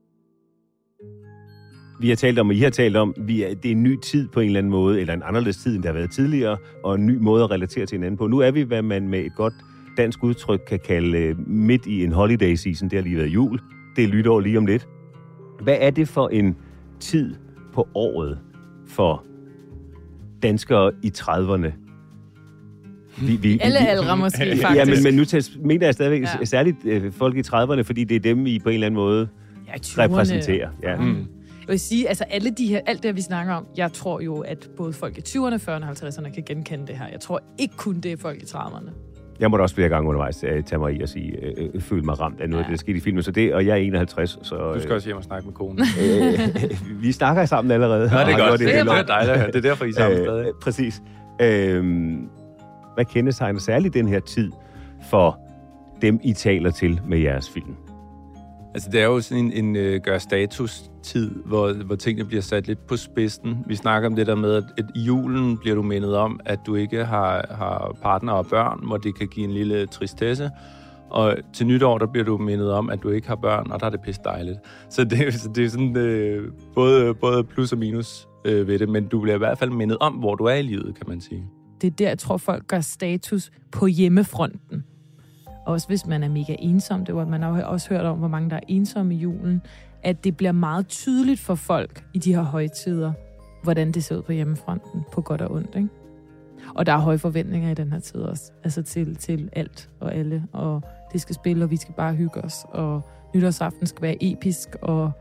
Vi 2.01 2.09
har 2.09 2.17
talt 2.17 2.39
om, 2.39 2.49
og 2.49 2.55
I 2.55 2.59
har 2.59 2.71
talt 2.71 2.97
om, 2.97 3.15
vi 3.19 3.43
er, 3.43 3.55
det 3.55 3.67
er 3.67 3.73
en 3.73 3.83
ny 3.83 3.97
tid 3.97 4.29
på 4.29 4.41
en 4.41 4.47
eller 4.47 4.59
anden 4.59 4.71
måde, 4.71 5.01
eller 5.01 5.15
en 5.15 5.23
anderledes 5.23 5.57
tid, 5.57 5.75
end 5.75 5.83
der 5.83 5.89
har 5.89 5.95
været 5.95 6.11
tidligere, 6.11 6.57
og 6.85 6.95
en 6.95 7.07
ny 7.07 7.17
måde 7.17 7.45
at 7.45 7.51
relatere 7.51 7.87
til 7.87 7.97
hinanden 7.97 8.19
på. 8.19 8.27
Nu 8.27 8.39
er 8.39 8.51
vi, 8.51 8.63
hvad 8.63 8.83
man 8.83 9.09
med 9.09 9.21
et 9.21 9.35
godt 9.35 9.55
dansk 9.97 10.25
udtryk 10.25 10.61
kan 10.69 10.81
kalde 10.87 11.19
øh, 11.19 11.49
midt 11.49 11.87
i 11.87 12.05
en 12.05 12.13
holiday 12.13 12.55
season. 12.55 12.89
Det 12.89 12.97
har 12.97 13.03
lige 13.03 13.17
været 13.17 13.29
jul. 13.29 13.61
Det 13.97 14.05
er 14.05 14.09
lytår 14.09 14.41
lige 14.41 14.59
om 14.59 14.67
lidt. 14.67 14.89
Hvad 15.63 15.77
er 15.81 15.91
det 15.91 16.09
for 16.09 16.29
en 16.29 16.57
tid 17.01 17.35
på 17.73 17.89
året 17.95 18.39
for 18.89 19.25
danskere 20.43 20.93
i 21.03 21.13
30'erne? 21.19 21.73
Vi, 23.27 23.37
vi, 23.37 23.59
Alle 23.63 23.79
aldre 23.89 24.17
måske, 24.17 24.45
Ja, 24.47 24.55
faktisk. 24.69 24.87
men, 25.05 25.13
men 25.13 25.15
nu 25.19 25.25
til, 25.25 25.45
mener 25.65 25.87
jeg 25.87 25.95
stadigvæk 25.95 26.23
Ja. 26.23 26.29
ja. 26.41 26.45
særligt 26.45 26.77
øh, 26.85 27.13
folk 27.13 27.37
i 27.37 27.41
30'erne, 27.41 27.81
fordi 27.83 28.05
det 28.05 28.15
er 28.17 28.21
dem, 28.21 28.47
I 28.47 28.59
på 28.59 28.69
en 28.69 28.75
eller 28.75 28.87
anden 28.87 28.97
måde 29.01 29.29
Ja, 29.69 29.75
i 29.75 29.79
20'erne. 29.87 30.01
repræsenterer. 30.03 30.69
Ja. 30.83 30.97
Mm. 30.97 31.17
Jeg 31.17 31.69
vil 31.69 31.81
sige, 31.81 32.09
altså 32.09 32.25
alle 32.25 32.51
de 32.51 32.67
her, 32.67 32.81
alt 32.87 33.03
det, 33.03 33.17
vi 33.17 33.21
snakker 33.21 33.55
om, 33.55 33.67
jeg 33.77 33.93
tror 33.93 34.21
jo, 34.21 34.39
at 34.41 34.71
både 34.77 34.93
folk 34.93 35.19
i 35.19 35.21
20'erne, 35.21 35.55
40'erne 35.55 35.71
og 35.85 35.91
50'erne 35.91 36.35
kan 36.35 36.43
genkende 36.47 36.87
det 36.87 36.97
her. 36.99 37.07
Jeg 37.13 37.21
tror 37.21 37.41
ikke 37.59 37.75
kun 37.77 38.01
det 38.01 38.13
er 38.13 38.17
folk 38.17 38.43
i 38.43 38.45
30'erne. 38.45 38.91
Jeg 39.41 39.51
måtte 39.51 39.63
også 39.63 39.75
flere 39.75 39.89
gange 39.89 40.09
undervejs 40.09 40.45
uh, 40.45 40.65
tage 40.65 40.79
mig 40.79 40.95
i 40.95 41.01
og 41.01 41.09
sige, 41.09 41.37
øh, 41.43 41.69
øh, 41.75 41.81
føle 41.81 42.03
mig 42.03 42.21
ramt 42.21 42.41
af 42.41 42.49
noget 42.49 42.63
ja. 42.63 42.65
af 42.65 42.71
det, 42.71 42.79
der 42.79 42.81
skete 42.81 42.99
i 42.99 43.01
filmen. 43.01 43.23
Så 43.23 43.31
det, 43.31 43.55
og 43.55 43.67
jeg 43.67 43.73
er 43.73 43.77
51, 43.77 44.39
så... 44.43 44.73
Du 44.75 44.81
skal 44.81 44.95
også 44.95 45.09
hjem 45.09 45.17
og 45.17 45.25
snakke 45.25 45.47
med 45.47 45.55
konen. 45.55 45.79
øh, 46.03 47.03
vi 47.03 47.13
snakker 47.13 47.45
sammen 47.45 47.71
allerede. 47.71 48.11
Nå, 48.13 48.19
det 48.19 48.29
er 48.29 48.39
godt. 48.39 48.39
gjort 48.39 48.59
Det 48.59 48.79
er 48.79 49.03
dejligt 49.03 49.33
at 49.33 49.39
høre. 49.39 49.47
Det 49.47 49.57
er 49.57 49.61
derfor, 49.61 49.85
I 49.85 49.89
er 49.89 49.93
sammen 49.93 50.19
stadig. 50.19 50.47
Øh, 50.47 50.53
præcis. 50.63 51.03
Øh, 51.41 51.85
hvad 52.95 53.05
kendetegner 53.05 53.61
særligt 53.61 53.95
den 53.95 54.09
her 54.09 54.21
tid 54.21 54.53
for 55.11 55.39
dem, 56.03 56.21
I 56.23 56.33
taler 56.33 56.71
til 56.71 57.01
med 57.07 57.19
jeres 57.19 57.51
film? 57.51 57.77
Altså, 58.75 58.89
det 58.93 59.01
er 59.01 59.05
jo 59.05 59.21
sådan 59.21 59.45
en, 59.45 59.53
en 59.53 59.77
øh, 59.77 60.01
gør 60.01 60.19
status-tid, 60.19 61.31
hvor, 61.47 61.73
hvor 61.73 61.95
tingene 61.97 62.29
bliver 62.29 62.43
sat 62.43 62.67
lidt 62.67 62.87
på 62.87 62.97
spidsen. 62.97 63.59
Vi 63.67 63.77
snakker 63.77 64.09
om 64.09 64.17
det 64.17 64.27
der 64.27 64.35
med, 64.35 64.55
at, 64.55 64.65
at 64.79 64.85
i 64.97 65.01
julen 65.01 65.59
bliver 65.59 65.75
du 65.77 65.83
mindet 65.83 66.17
om, 66.17 66.41
at 66.45 66.59
du 66.67 66.75
ikke 66.75 67.05
har, 67.05 67.47
har 67.51 67.97
partner 68.03 68.33
og 68.33 68.47
børn, 68.47 68.81
hvor 68.87 68.97
det 68.97 69.15
kan 69.19 69.29
give 69.29 69.45
en 69.45 69.53
lille 69.53 69.87
tristesse. 69.87 70.51
Og 71.11 71.37
til 71.55 71.67
nytår, 71.67 71.99
der 71.99 72.07
bliver 72.07 72.25
du 72.25 72.39
mindet 72.39 72.73
om, 72.73 72.91
at 72.91 73.03
du 73.03 73.11
ikke 73.11 73.29
har 73.29 73.37
børn, 73.37 73.71
og 73.71 73.81
der 73.81 73.87
er 73.87 73.91
det 73.91 74.01
pisse 74.01 74.21
dejligt. 74.25 74.59
Så 74.91 75.05
det, 75.05 75.27
er- 75.27 75.31
så 75.31 75.49
det 75.55 75.65
er 75.65 75.69
sådan 75.69 75.97
øh, 75.97 76.53
både, 76.75 77.15
både 77.15 77.45
plus 77.45 77.73
og 77.73 77.79
minus 77.79 78.29
øh, 78.45 78.69
ved 78.69 78.79
det, 78.79 78.89
men 78.89 79.07
du 79.09 79.21
bliver 79.21 79.35
i 79.35 79.39
hvert 79.39 79.59
fald 79.59 79.71
mindet 79.71 79.99
om, 80.01 80.13
hvor 80.13 80.35
du 80.35 80.45
er 80.45 80.55
i 80.55 80.63
livet, 80.63 80.95
kan 80.95 81.05
man 81.09 81.21
sige. 81.21 81.45
Det 81.81 81.87
er 81.87 81.91
der, 81.91 82.09
jeg 82.09 82.19
tror, 82.19 82.37
folk 82.37 82.67
gør 82.67 82.81
status 82.81 83.51
på 83.73 83.87
hjemmefronten. 83.87 84.85
Også 85.71 85.89
hvis 85.89 86.07
man 86.07 86.23
er 86.23 86.29
mega 86.29 86.57
ensom. 86.59 87.05
Det 87.05 87.15
var, 87.15 87.25
man 87.25 87.43
har 87.43 87.63
også 87.63 87.89
hørt 87.89 88.05
om, 88.05 88.19
hvor 88.19 88.29
mange 88.29 88.51
der 88.51 88.57
er 88.57 88.61
ensomme 88.69 89.15
i 89.15 89.19
julen. 89.19 89.63
At 90.03 90.25
det 90.25 90.37
bliver 90.37 90.53
meget 90.53 90.89
tydeligt 90.89 91.41
for 91.41 91.55
folk 91.55 92.05
i 92.15 92.19
de 92.19 92.35
her 92.35 92.43
højtider, 92.43 93.13
hvordan 93.63 93.93
det 93.93 94.05
ser 94.05 94.17
ud 94.17 94.23
på 94.23 94.33
hjemmefronten, 94.33 95.05
på 95.13 95.21
godt 95.21 95.41
og 95.41 95.53
ondt. 95.53 95.75
Ikke? 95.77 95.89
Og 96.75 96.87
der 96.87 96.93
er 96.93 96.99
høje 96.99 97.19
forventninger 97.19 97.71
i 97.71 97.75
den 97.75 97.93
her 97.93 98.01
tid 98.01 98.21
også. 98.21 98.53
Altså 98.65 98.83
til, 98.83 99.17
til 99.17 99.49
alt 99.53 99.89
og 100.01 100.15
alle. 100.15 100.45
Og 100.53 100.83
det 101.13 101.21
skal 101.21 101.35
spille, 101.35 101.65
og 101.65 101.71
vi 101.71 101.77
skal 101.77 101.95
bare 101.95 102.15
hygge 102.15 102.45
os. 102.45 102.67
Og 102.69 103.03
nytårsaften 103.35 103.87
skal 103.87 104.03
være 104.03 104.17
episk, 104.21 104.69
og 104.83 105.13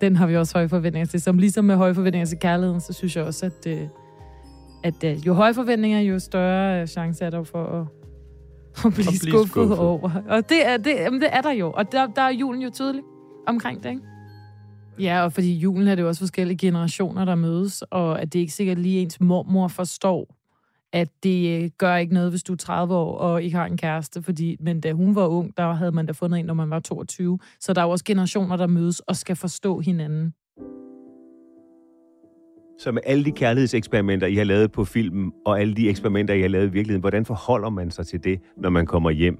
den 0.00 0.16
har 0.16 0.26
vi 0.26 0.36
også 0.36 0.54
høje 0.54 0.68
forventninger 0.68 1.06
til. 1.06 1.20
Som 1.20 1.38
ligesom 1.38 1.64
med 1.64 1.76
høje 1.76 1.94
forventninger 1.94 2.26
til 2.26 2.38
kærligheden, 2.38 2.80
så 2.80 2.92
synes 2.92 3.16
jeg 3.16 3.24
også, 3.24 3.46
at, 3.46 3.66
øh, 3.66 3.88
at 4.84 5.04
øh, 5.04 5.26
jo 5.26 5.34
høje 5.34 5.54
forventninger, 5.54 6.00
jo 6.00 6.18
større 6.18 6.80
øh, 6.80 6.86
chance 6.86 7.24
er 7.24 7.30
der 7.30 7.42
for 7.42 7.64
at, 7.64 7.86
at 8.84 8.94
blive, 8.94 9.06
blive 9.06 9.32
skuffet, 9.32 9.48
skuffet. 9.48 9.78
over. 9.78 10.10
Og 10.28 10.48
det 10.48 10.66
er, 10.66 10.76
det, 10.76 10.90
jamen, 10.90 11.20
det 11.20 11.28
er 11.32 11.40
der 11.40 11.50
jo. 11.50 11.72
Og 11.72 11.92
der, 11.92 12.06
der 12.06 12.22
er 12.22 12.30
julen 12.30 12.62
jo 12.62 12.70
tydelig 12.70 13.02
omkring 13.46 13.82
det, 13.82 13.90
ikke? 13.90 14.02
Ja, 14.98 15.24
og 15.24 15.32
fordi 15.32 15.54
julen 15.54 15.88
er 15.88 15.94
det 15.94 16.02
jo 16.02 16.08
også 16.08 16.18
forskellige 16.18 16.56
generationer, 16.56 17.24
der 17.24 17.34
mødes, 17.34 17.82
og 17.82 18.22
at 18.22 18.32
det 18.32 18.38
ikke 18.38 18.52
sikkert 18.52 18.78
lige 18.78 19.00
ens 19.00 19.20
mormor 19.20 19.68
forstår, 19.68 20.36
at 20.92 21.08
det 21.22 21.62
øh, 21.62 21.70
gør 21.78 21.96
ikke 21.96 22.14
noget, 22.14 22.30
hvis 22.30 22.42
du 22.42 22.52
er 22.52 22.56
30 22.56 22.94
år 22.94 23.18
og 23.18 23.42
ikke 23.42 23.56
har 23.56 23.66
en 23.66 23.76
kæreste, 23.76 24.22
fordi, 24.22 24.56
men 24.60 24.80
da 24.80 24.92
hun 24.92 25.14
var 25.14 25.26
ung, 25.26 25.56
der 25.56 25.72
havde 25.72 25.92
man 25.92 26.06
da 26.06 26.12
fundet 26.12 26.38
en, 26.38 26.46
når 26.46 26.54
man 26.54 26.70
var 26.70 26.80
22. 26.80 27.38
Så 27.60 27.72
der 27.72 27.80
er 27.80 27.84
jo 27.84 27.90
også 27.90 28.04
generationer, 28.04 28.56
der 28.56 28.66
mødes 28.66 29.00
og 29.00 29.16
skal 29.16 29.36
forstå 29.36 29.80
hinanden. 29.80 30.34
Så 32.78 32.92
med 32.92 33.02
alle 33.06 33.24
de 33.24 33.32
kærlighedseksperimenter, 33.32 34.26
I 34.26 34.34
har 34.34 34.44
lavet 34.44 34.72
på 34.72 34.84
filmen, 34.84 35.32
og 35.44 35.60
alle 35.60 35.74
de 35.74 35.88
eksperimenter, 35.88 36.34
I 36.34 36.40
har 36.40 36.48
lavet 36.48 36.66
i 36.66 36.72
virkeligheden, 36.72 37.00
hvordan 37.00 37.24
forholder 37.24 37.70
man 37.70 37.90
sig 37.90 38.06
til 38.06 38.24
det, 38.24 38.40
når 38.56 38.70
man 38.70 38.86
kommer 38.86 39.10
hjem 39.10 39.38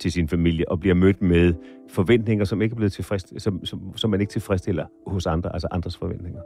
til 0.00 0.12
sin 0.12 0.28
familie 0.28 0.68
og 0.68 0.80
bliver 0.80 0.94
mødt 0.94 1.22
med 1.22 1.54
forventninger, 1.90 2.44
som 2.44 2.62
ikke 2.62 2.72
er 2.72 2.76
blevet 2.76 2.92
tilfreds, 2.92 3.42
som, 3.42 3.64
som, 3.64 3.96
som 3.96 4.10
man 4.10 4.20
ikke 4.20 4.30
tilfredsstiller 4.30 4.86
hos 5.06 5.26
andre, 5.26 5.52
altså 5.52 5.68
andres 5.70 5.96
forventninger? 5.96 6.40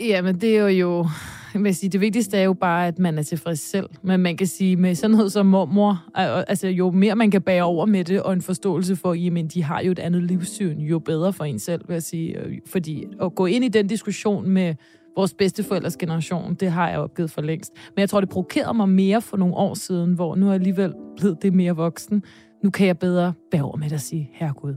Jamen, 0.00 0.40
det 0.40 0.56
er 0.56 0.68
jo... 0.68 1.06
jeg 1.54 1.64
vil 1.64 1.74
sige, 1.74 1.90
det 1.90 2.00
vigtigste 2.00 2.36
er 2.36 2.42
jo 2.42 2.52
bare, 2.52 2.86
at 2.86 2.98
man 2.98 3.18
er 3.18 3.22
tilfreds 3.22 3.60
selv. 3.60 3.88
Men 4.02 4.20
man 4.20 4.36
kan 4.36 4.46
sige, 4.46 4.76
med 4.76 4.94
sådan 4.94 5.16
noget 5.16 5.32
som 5.32 5.46
mormor, 5.46 6.04
altså 6.14 6.68
jo 6.68 6.90
mere 6.90 7.16
man 7.16 7.30
kan 7.30 7.42
bære 7.42 7.62
over 7.62 7.86
med 7.86 8.04
det, 8.04 8.22
og 8.22 8.32
en 8.32 8.42
forståelse 8.42 8.96
for, 8.96 9.14
jamen 9.14 9.48
de 9.48 9.62
har 9.62 9.82
jo 9.82 9.90
et 9.90 9.98
andet 9.98 10.22
livssyn, 10.22 10.78
jo 10.78 10.98
bedre 10.98 11.32
for 11.32 11.44
en 11.44 11.58
selv, 11.58 11.88
vil 11.88 11.94
jeg 11.94 12.02
sige. 12.02 12.38
Øh, 12.38 12.58
fordi 12.66 13.06
at 13.22 13.34
gå 13.34 13.46
ind 13.46 13.64
i 13.64 13.68
den 13.68 13.86
diskussion 13.86 14.48
med 14.48 14.74
vores 15.16 15.34
bedsteforældres 15.34 15.96
generation, 15.96 16.54
det 16.54 16.70
har 16.70 16.88
jeg 16.88 16.98
opgivet 16.98 17.30
for 17.30 17.40
længst. 17.40 17.72
Men 17.96 18.00
jeg 18.00 18.08
tror, 18.08 18.20
det 18.20 18.28
provokerede 18.28 18.74
mig 18.74 18.88
mere 18.88 19.20
for 19.20 19.36
nogle 19.36 19.54
år 19.54 19.74
siden, 19.74 20.14
hvor 20.14 20.34
nu 20.34 20.46
er 20.46 20.50
jeg 20.50 20.54
alligevel 20.54 20.94
blevet 21.16 21.42
det 21.42 21.54
mere 21.54 21.76
voksen. 21.76 22.22
Nu 22.64 22.70
kan 22.70 22.86
jeg 22.86 22.98
bedre 22.98 23.32
bære 23.50 23.62
over 23.62 23.76
med 23.76 23.92
at 23.92 24.00
sige, 24.00 24.30
herregud. 24.32 24.74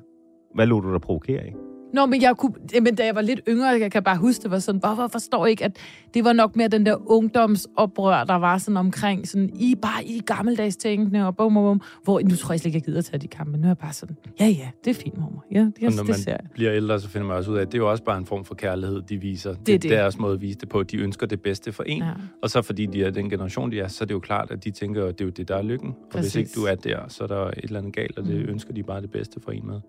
Hvad 0.55 0.65
lå 0.65 0.79
du 0.79 0.93
dig 0.93 1.01
provokere, 1.01 1.45
ikke? 1.45 1.72
Nå, 1.93 2.05
men, 2.05 2.21
jeg 2.21 2.35
kunne, 2.37 2.53
men 2.81 2.95
da 2.95 3.05
jeg 3.05 3.15
var 3.15 3.21
lidt 3.21 3.41
yngre, 3.47 3.67
jeg 3.67 3.91
kan 3.91 4.03
bare 4.03 4.17
huske, 4.17 4.43
det 4.43 4.51
var 4.51 4.59
sådan, 4.59 4.79
hvorfor 4.79 5.07
forstår 5.07 5.45
ikke, 5.45 5.63
at 5.65 5.77
det 6.13 6.23
var 6.23 6.33
nok 6.33 6.55
mere 6.55 6.67
den 6.67 6.85
der 6.85 7.11
ungdomsoprør, 7.11 8.23
der 8.23 8.35
var 8.35 8.57
sådan 8.57 8.77
omkring, 8.77 9.27
sådan, 9.27 9.49
I 9.55 9.75
bare 9.75 10.05
i 10.05 10.21
gammeldags 10.25 10.75
tænkende, 10.75 11.27
og 11.27 11.35
bum, 11.37 11.53
bum, 11.53 11.63
bum, 11.63 11.81
hvor 12.03 12.19
nu 12.19 12.35
tror 12.35 12.53
jeg 12.53 12.59
slet 12.59 12.65
ikke, 12.65 12.75
jeg 12.77 12.83
gider 12.83 12.97
at 12.99 13.05
tage 13.05 13.17
de 13.19 13.27
kampe. 13.27 13.57
Nu 13.57 13.63
er 13.63 13.67
jeg 13.69 13.77
bare 13.77 13.93
sådan, 13.93 14.15
ja, 14.39 14.45
ja, 14.47 14.69
det 14.85 14.89
er 14.89 15.01
fint, 15.01 15.17
mor. 15.17 15.45
Ja, 15.51 15.59
det, 15.59 15.75
og 15.77 15.81
når 15.83 15.89
det 15.89 16.07
man 16.07 16.15
ser 16.15 16.31
jeg. 16.31 16.39
bliver 16.53 16.73
ældre, 16.73 16.99
så 16.99 17.09
finder 17.09 17.27
man 17.27 17.37
også 17.37 17.51
ud 17.51 17.57
af, 17.57 17.61
at 17.61 17.67
det 17.71 17.73
er 17.77 17.81
jo 17.81 17.91
også 17.91 18.03
bare 18.03 18.17
en 18.17 18.25
form 18.25 18.45
for 18.45 18.55
kærlighed, 18.55 19.01
de 19.01 19.17
viser. 19.17 19.53
Det, 19.53 19.75
er 19.75 19.79
det, 19.79 19.91
er 19.91 19.95
deres 19.95 20.17
måde 20.19 20.33
at 20.33 20.41
vise 20.41 20.59
det 20.59 20.69
på. 20.69 20.83
De 20.83 20.97
ønsker 20.97 21.27
det 21.27 21.41
bedste 21.41 21.71
for 21.71 21.83
en. 21.83 22.01
Ja. 22.03 22.11
Og 22.41 22.49
så 22.49 22.61
fordi 22.61 22.85
de 22.85 23.03
er 23.03 23.09
den 23.09 23.29
generation, 23.29 23.71
de 23.71 23.79
er, 23.79 23.87
så 23.87 24.03
er 24.03 24.05
det 24.05 24.13
jo 24.13 24.19
klart, 24.19 24.51
at 24.51 24.63
de 24.63 24.71
tænker, 24.71 25.05
at 25.05 25.19
det 25.19 25.21
er 25.21 25.25
jo 25.25 25.31
det, 25.31 25.47
der 25.47 25.55
er 25.55 25.61
lykken. 25.61 25.89
Og 25.89 25.95
Præcis. 26.11 26.33
hvis 26.33 26.39
ikke 26.39 26.51
du 26.55 26.65
er 26.65 26.75
der, 26.75 26.99
så 27.07 27.23
er 27.23 27.27
der 27.27 27.45
et 27.47 27.53
eller 27.63 27.79
andet 27.79 27.93
galt, 27.95 28.17
og 28.19 28.25
det 28.25 28.35
Mm. 28.35 28.49
ønsker 28.49 28.73
de 28.73 28.83
bare 28.83 29.01
det 29.01 29.11
bedste 29.11 29.39
for 29.43 29.51
en 29.51 29.65
med. 29.67 29.79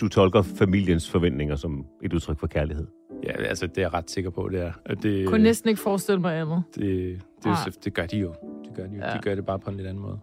Du 0.00 0.08
tolker 0.08 0.42
familiens 0.42 1.10
forventninger 1.10 1.56
som 1.56 1.86
et 2.02 2.12
udtryk 2.12 2.38
for 2.38 2.46
kærlighed. 2.46 2.86
Ja, 3.24 3.32
altså, 3.32 3.66
det 3.66 3.78
er 3.78 3.82
jeg 3.82 3.94
ret 3.94 4.10
sikker 4.10 4.30
på, 4.30 4.48
det 4.52 4.60
er. 4.60 4.72
Og 4.84 5.02
Det, 5.02 5.18
Jeg 5.20 5.28
kunne 5.28 5.42
næsten 5.42 5.68
ikke 5.70 5.80
forestille 5.82 6.20
mig 6.20 6.40
andet. 6.40 6.62
det, 6.74 6.82
det, 6.84 7.44
Nej. 7.44 7.54
det, 7.66 7.84
det 7.84 7.94
gør 7.94 8.06
de 8.06 8.18
jo. 8.18 8.34
Det 8.64 8.74
gør 8.76 8.86
de 8.86 8.94
jo. 8.96 9.02
Ja. 9.02 9.12
De 9.16 9.18
gør 9.22 9.34
det 9.34 9.46
bare 9.46 9.58
på 9.58 9.70
en 9.70 9.76
lidt 9.76 9.88
anden 9.88 10.02
måde. 10.02 10.18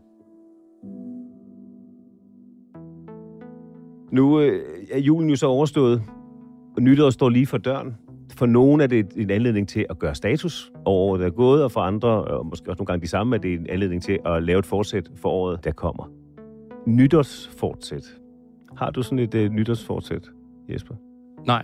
Nu 4.11 4.39
øh, 4.39 4.61
er 4.91 4.99
julen 4.99 5.29
jo 5.29 5.35
så 5.35 5.47
overstået, 5.47 6.03
og 6.75 6.81
nytåret 6.81 7.13
står 7.13 7.29
lige 7.29 7.45
for 7.47 7.57
døren. 7.57 7.95
For 8.35 8.45
nogen 8.45 8.81
er 8.81 8.87
det 8.87 9.13
en 9.17 9.29
anledning 9.29 9.67
til 9.67 9.85
at 9.89 9.99
gøre 9.99 10.15
status 10.15 10.71
over 10.85 11.09
året, 11.09 11.19
der 11.19 11.25
er 11.25 11.29
gået, 11.31 11.63
og 11.63 11.71
for 11.71 11.81
andre, 11.81 12.09
og 12.09 12.45
måske 12.45 12.69
også 12.71 12.79
nogle 12.79 12.85
gange 12.87 13.01
de 13.01 13.07
samme, 13.07 13.35
er 13.35 13.39
det 13.39 13.53
en 13.53 13.67
anledning 13.69 14.03
til 14.03 14.19
at 14.25 14.43
lave 14.43 14.59
et 14.59 14.65
forsæt 14.65 15.11
for 15.15 15.29
året, 15.29 15.63
der 15.63 15.71
kommer. 15.71 16.11
Nytårsfortsæt. 16.87 18.19
Har 18.79 18.91
du 18.91 19.03
sådan 19.03 19.19
et 19.19 19.35
øh, 19.35 19.51
nytårsfortsæt, 19.51 20.29
Jesper? 20.69 20.95
Nej, 21.47 21.63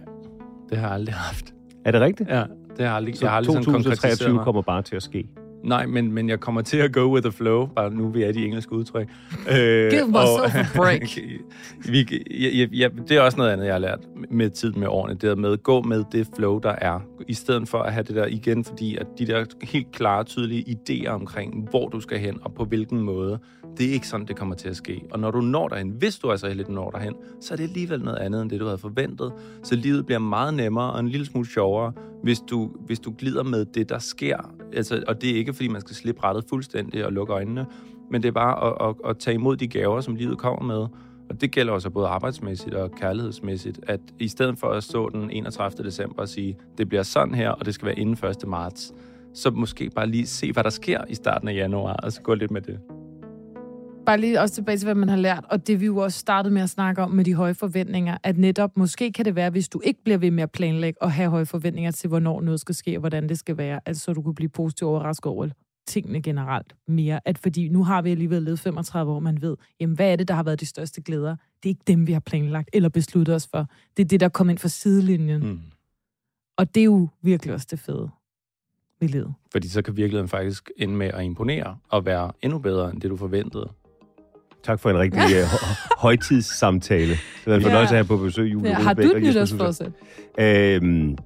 det 0.70 0.78
har 0.78 0.88
jeg 0.88 0.94
aldrig 0.94 1.16
haft. 1.16 1.54
Er 1.86 1.92
det 1.92 2.02
rigigt? 2.02 2.30
Ja, 2.30 2.36
det 2.36 2.48
har 2.80 2.86
jeg 2.86 2.94
aldrig. 2.94 3.18
Så 3.18 3.26
jeg 3.26 3.32
har 3.32 3.38
aldrig 3.38 3.54
sådan 3.54 3.74
konkretiseret 3.74 4.12
2023 4.12 4.34
mig. 4.34 4.44
kommer 4.44 4.62
bare 4.62 4.82
til 4.82 4.96
at 4.96 5.04
ske. 5.04 5.30
Nej, 5.66 5.86
men, 5.86 6.12
men 6.12 6.30
jeg 6.30 6.40
kommer 6.40 6.62
til 6.62 6.78
at 6.78 6.94
go 6.94 7.14
with 7.14 7.24
the 7.24 7.32
flow, 7.32 7.66
bare 7.66 7.92
nu 7.92 8.08
vi 8.08 8.24
er 8.24 8.32
de 8.32 8.46
engelske 8.46 8.74
udtryk. 8.74 9.10
Øh, 9.52 9.92
Give 9.92 10.08
myself 10.08 10.56
a 10.56 10.66
break. 10.76 11.02
vi, 11.92 12.24
ja, 12.32 12.66
ja, 12.72 12.88
det 13.08 13.18
er 13.18 13.22
også 13.22 13.38
noget 13.38 13.52
andet, 13.52 13.66
jeg 13.66 13.74
har 13.74 13.80
lært 13.80 14.00
med 14.32 14.50
tiden 14.50 14.80
med 14.80 14.88
årene. 14.88 15.14
Det 15.14 15.30
er 15.30 15.36
med 15.36 15.52
at 15.52 15.64
gå 15.64 15.82
med 15.82 16.04
det 16.12 16.28
flow, 16.36 16.60
der 16.60 16.76
er. 16.78 17.00
I 17.28 17.34
stedet 17.34 17.70
for 17.70 17.78
at 17.78 17.94
have 17.94 18.04
det 18.04 18.16
der 18.16 18.26
igen, 18.26 18.64
fordi 18.64 18.98
at 18.98 19.08
de 19.20 19.28
der 19.28 19.46
helt 19.62 19.92
klare, 19.92 20.24
tydelige 20.24 20.78
idéer 20.78 21.10
omkring, 21.10 21.70
hvor 21.70 21.90
du 21.90 22.00
skal 22.00 22.20
hen 22.20 22.40
og 22.42 22.54
på 22.54 22.66
hvilken 22.66 23.00
måde, 23.00 23.40
det 23.78 23.90
er 23.90 23.92
ikke 23.94 24.08
sådan, 24.08 24.26
det 24.26 24.36
kommer 24.36 24.56
til 24.56 24.70
at 24.70 24.76
ske. 24.76 25.02
Og 25.12 25.20
når 25.20 25.32
du 25.32 25.42
når 25.42 25.68
derhen, 25.68 25.90
hvis 25.90 26.18
du 26.18 26.28
er 26.28 26.36
så 26.36 26.48
heldig, 26.48 26.68
du 26.68 26.72
når 26.72 26.90
derhen, 26.90 27.14
så 27.42 27.54
er 27.54 27.56
det 27.56 27.64
alligevel 27.64 28.04
noget 28.04 28.18
andet, 28.18 28.42
end 28.42 28.50
det, 28.50 28.60
du 28.60 28.66
havde 28.66 28.78
forventet. 28.78 29.34
Så 29.64 29.76
livet 29.76 30.06
bliver 30.06 30.20
meget 30.20 30.54
nemmere 30.54 30.92
og 30.92 31.00
en 31.00 31.08
lille 31.10 31.26
smule 31.26 31.48
sjovere, 31.48 31.94
hvis 32.26 32.40
du, 32.40 32.72
hvis 32.86 33.00
du 33.00 33.14
glider 33.18 33.44
med 33.44 33.66
det, 33.66 33.90
der 33.90 34.00
sker. 34.00 34.38
Altså, 34.74 35.04
og 35.08 35.22
det 35.22 35.30
er 35.30 35.36
ikke, 35.36 35.54
fordi 35.54 35.68
man 35.68 35.82
skal 35.82 35.96
slippe 35.96 36.24
rettet 36.24 36.46
fuldstændig 36.50 37.06
og 37.06 37.12
lukke 37.12 37.34
øjnene, 37.34 37.66
men 38.12 38.24
det 38.24 38.28
er 38.28 38.32
bare 38.32 38.68
at, 38.68 38.90
at, 38.90 39.10
at 39.10 39.18
tage 39.18 39.36
imod 39.36 39.58
de 39.58 39.68
gaver, 39.68 40.02
som 40.02 40.16
livet 40.16 40.38
kommer 40.38 40.64
med. 40.64 40.88
Og 41.30 41.42
det 41.42 41.52
gælder 41.52 41.74
også 41.74 41.90
både 41.90 42.08
arbejdsmæssigt 42.08 42.76
og 42.76 42.92
kærlighedsmæssigt, 42.92 43.80
at 43.88 44.00
i 44.20 44.28
stedet 44.28 44.58
for 44.58 44.68
at 44.68 44.84
stå 44.84 45.10
den 45.10 45.32
31. 45.32 45.86
december 45.86 46.22
og 46.22 46.30
sige, 46.30 46.58
det 46.78 46.90
bliver 46.90 47.04
sådan 47.04 47.36
her, 47.36 47.50
og 47.50 47.66
det 47.66 47.74
skal 47.74 47.86
være 47.86 48.00
inden 48.00 48.30
1. 48.30 48.48
marts, 48.48 48.94
så 49.34 49.52
måske 49.52 49.90
bare 49.90 50.08
lige 50.08 50.28
se, 50.28 50.52
hvad 50.52 50.64
der 50.64 50.70
sker 50.70 51.02
i 51.10 51.16
starten 51.16 51.48
af 51.48 51.54
januar, 51.54 51.94
og 51.94 52.12
så 52.12 52.22
gå 52.22 52.34
lidt 52.34 52.52
med 52.52 52.62
det. 52.62 52.80
Bare 54.06 54.20
lige 54.20 54.42
også 54.42 54.56
tilbage 54.56 54.78
til, 54.78 54.86
hvad 54.86 54.96
man 54.96 55.10
har 55.10 55.18
lært, 55.18 55.46
og 55.50 55.68
det 55.68 55.80
vi 55.80 55.86
jo 55.86 55.98
også 55.98 56.20
startede 56.20 56.54
med 56.54 56.62
at 56.62 56.70
snakke 56.70 57.02
om 57.02 57.12
med 57.12 57.26
de 57.26 57.34
høje 57.34 57.54
forventninger, 57.54 58.18
at 58.24 58.38
netop 58.38 58.78
måske 58.78 59.12
kan 59.12 59.26
det 59.26 59.36
være, 59.36 59.50
hvis 59.50 59.70
du 59.70 59.82
ikke 59.84 60.04
bliver 60.04 60.18
ved 60.18 60.32
med 60.32 60.44
at 60.44 60.52
planlægge 60.52 61.02
og 61.02 61.12
have 61.12 61.30
høje 61.30 61.46
forventninger 61.46 61.92
til, 61.92 62.08
hvornår 62.08 62.42
noget 62.42 62.60
skal 62.60 62.76
ske 62.76 62.98
og 62.98 63.00
hvordan 63.00 63.30
det 63.30 63.40
skal 63.40 63.58
være, 63.58 63.80
altså 63.86 64.04
så 64.04 64.14
du 64.14 64.22
kunne 64.22 64.36
blive 64.36 64.50
positivt 64.50 64.88
overrasket 64.88 65.26
over 65.26 65.48
tingene 65.88 66.22
generelt 66.22 66.76
mere. 66.88 67.20
At 67.26 67.38
fordi 67.38 67.70
nu 67.70 67.84
har 67.84 68.02
vi 68.02 68.12
alligevel 68.12 68.44
levet 68.44 68.60
35 68.60 69.12
år, 69.12 69.20
man 69.20 69.42
ved, 69.42 69.58
jamen 69.80 69.96
hvad 69.96 70.12
er 70.12 70.16
det, 70.16 70.28
der 70.28 70.34
har 70.34 70.44
været 70.44 70.60
de 70.60 70.66
største 70.66 71.02
glæder? 71.02 71.36
Det 71.64 71.70
er 71.70 71.72
ikke 71.72 71.84
dem, 71.88 72.08
vi 72.08 72.14
har 72.14 72.20
planlagt 72.20 72.70
eller 72.74 72.90
besluttet 72.90 73.36
os 73.36 73.48
for. 73.48 73.68
Det 73.98 74.04
er 74.04 74.08
det, 74.08 74.20
der 74.20 74.30
kom 74.30 74.50
ind 74.50 74.58
fra 74.58 74.68
sidelinjen. 74.68 75.48
Mm. 75.48 75.60
Og 76.58 76.76
det 76.76 76.82
er 76.82 76.86
jo 76.86 77.08
virkelig 77.22 77.54
også 77.54 77.68
det 77.72 77.80
fede 77.80 78.10
ved 79.00 79.10
livet. 79.10 79.34
Fordi 79.52 79.68
så 79.68 79.82
kan 79.82 79.98
virkeligheden 79.98 80.30
faktisk 80.30 80.72
ende 80.78 80.96
med 80.96 81.08
at 81.08 81.24
imponere 81.24 81.78
og 81.90 82.06
være 82.06 82.32
endnu 82.42 82.60
bedre, 82.60 82.92
end 82.92 83.02
det 83.02 83.10
du 83.10 83.18
forventede. 83.18 83.70
Tak 84.66 84.80
for 84.80 84.90
en 84.90 84.98
rigtig 85.00 85.22
hø- 85.36 85.58
højtidssamtale. 85.98 87.12
Det 87.12 87.20
var 87.46 87.56
en 87.56 87.62
Ja. 87.62 87.68
fornøjelse 87.68 87.96
at 87.96 88.06
have 88.06 88.18
på 88.18 88.24
besøg, 88.24 88.54
Julie 88.54 88.70
Ja, 88.70 88.76
har 88.76 88.94
du 88.94 89.02
et 89.02 89.24
nytårsforsæt? 89.24 89.92
Øhm, 90.40 91.18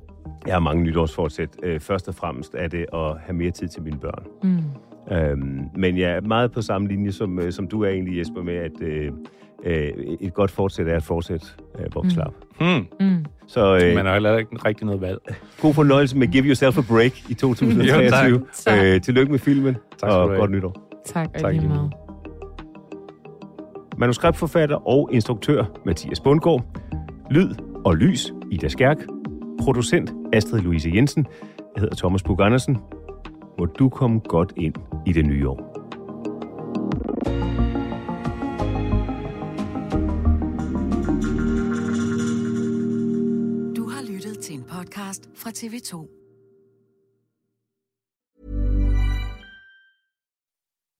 jeg 0.48 0.54
har 0.56 0.60
mange 0.60 0.84
nytårsfortsæt. 0.84 1.50
Øh, 1.64 1.80
først 1.80 2.08
og 2.08 2.16
fremmest 2.16 2.52
er 2.58 2.68
det 2.68 2.86
at 2.94 3.00
have 3.26 3.34
mere 3.36 3.52
tid 3.52 3.68
til 3.68 3.82
mine 3.84 3.98
børn. 4.00 4.24
Mm. 4.44 5.16
Øhm, 5.16 5.62
men 5.76 5.98
jeg 5.98 6.12
er 6.12 6.22
meget 6.22 6.52
på 6.52 6.62
samme 6.62 6.88
linje, 6.88 7.12
som, 7.12 7.40
øh, 7.40 7.52
som 7.52 7.68
du 7.68 7.84
er 7.84 7.90
egentlig, 7.90 8.18
Jesper, 8.20 8.44
med, 8.44 8.56
at 8.56 8.82
øh, 8.82 9.12
øh, 9.66 9.90
et 10.22 10.34
godt 10.34 10.52
fortsæt 10.52 10.88
er 10.88 10.96
at 10.96 11.04
fortsætte 11.04 11.46
øh, 11.80 11.86
vokslap. 11.96 12.34
Hmm. 12.60 12.86
Mm. 13.00 13.26
Så 13.48 13.80
øh, 13.84 13.96
Man 13.96 14.06
har 14.06 14.14
heller 14.14 14.38
ikke 14.38 14.56
rigtig 14.66 14.86
noget 14.86 15.02
valg. 15.02 15.18
god 15.62 15.74
fornøjelse 15.74 16.18
med 16.18 16.28
Give 16.28 16.44
Yourself 16.46 16.78
a 16.78 16.82
Break 16.82 17.30
i 17.30 17.34
2023. 17.34 18.30
Jo, 18.30 18.46
tak. 18.54 18.80
øh, 18.86 19.02
tillykke 19.02 19.32
med 19.32 19.40
filmen, 19.40 19.76
skal 19.98 20.10
og 20.10 20.30
godt 20.30 20.52
nytår. 20.52 21.02
Tak, 21.06 21.28
og 21.36 21.40
Tak, 21.42 21.54
lige 21.54 21.68
meget. 21.68 21.92
Manuskriptforfatter 24.00 24.88
og 24.88 25.10
instruktør 25.12 25.66
Mathias 25.86 26.20
Bundgaard. 26.20 26.66
Lyd 27.32 27.56
og 27.86 27.96
lys 27.96 28.34
Ida 28.52 28.68
Skærk. 28.68 28.98
Producent 29.62 30.12
Astrid 30.34 30.62
Louise 30.62 30.92
Jensen. 30.94 31.28
Jeg 31.76 31.82
hedder 31.82 31.96
Thomas 31.96 32.24
Bug 32.24 32.42
Andersen. 32.42 32.78
Må 33.60 33.66
du 33.66 33.90
komme 33.90 34.20
godt 34.20 34.54
ind 34.58 34.76
i 35.06 35.14
det 35.14 35.26
nye 35.26 35.50
år. 35.50 35.58
Du 43.76 43.90
har 43.90 44.12
lyttet 44.12 44.40
til 44.40 44.56
en 44.56 44.64
podcast 44.64 45.30
fra 45.36 45.50
TV2. 45.50 46.19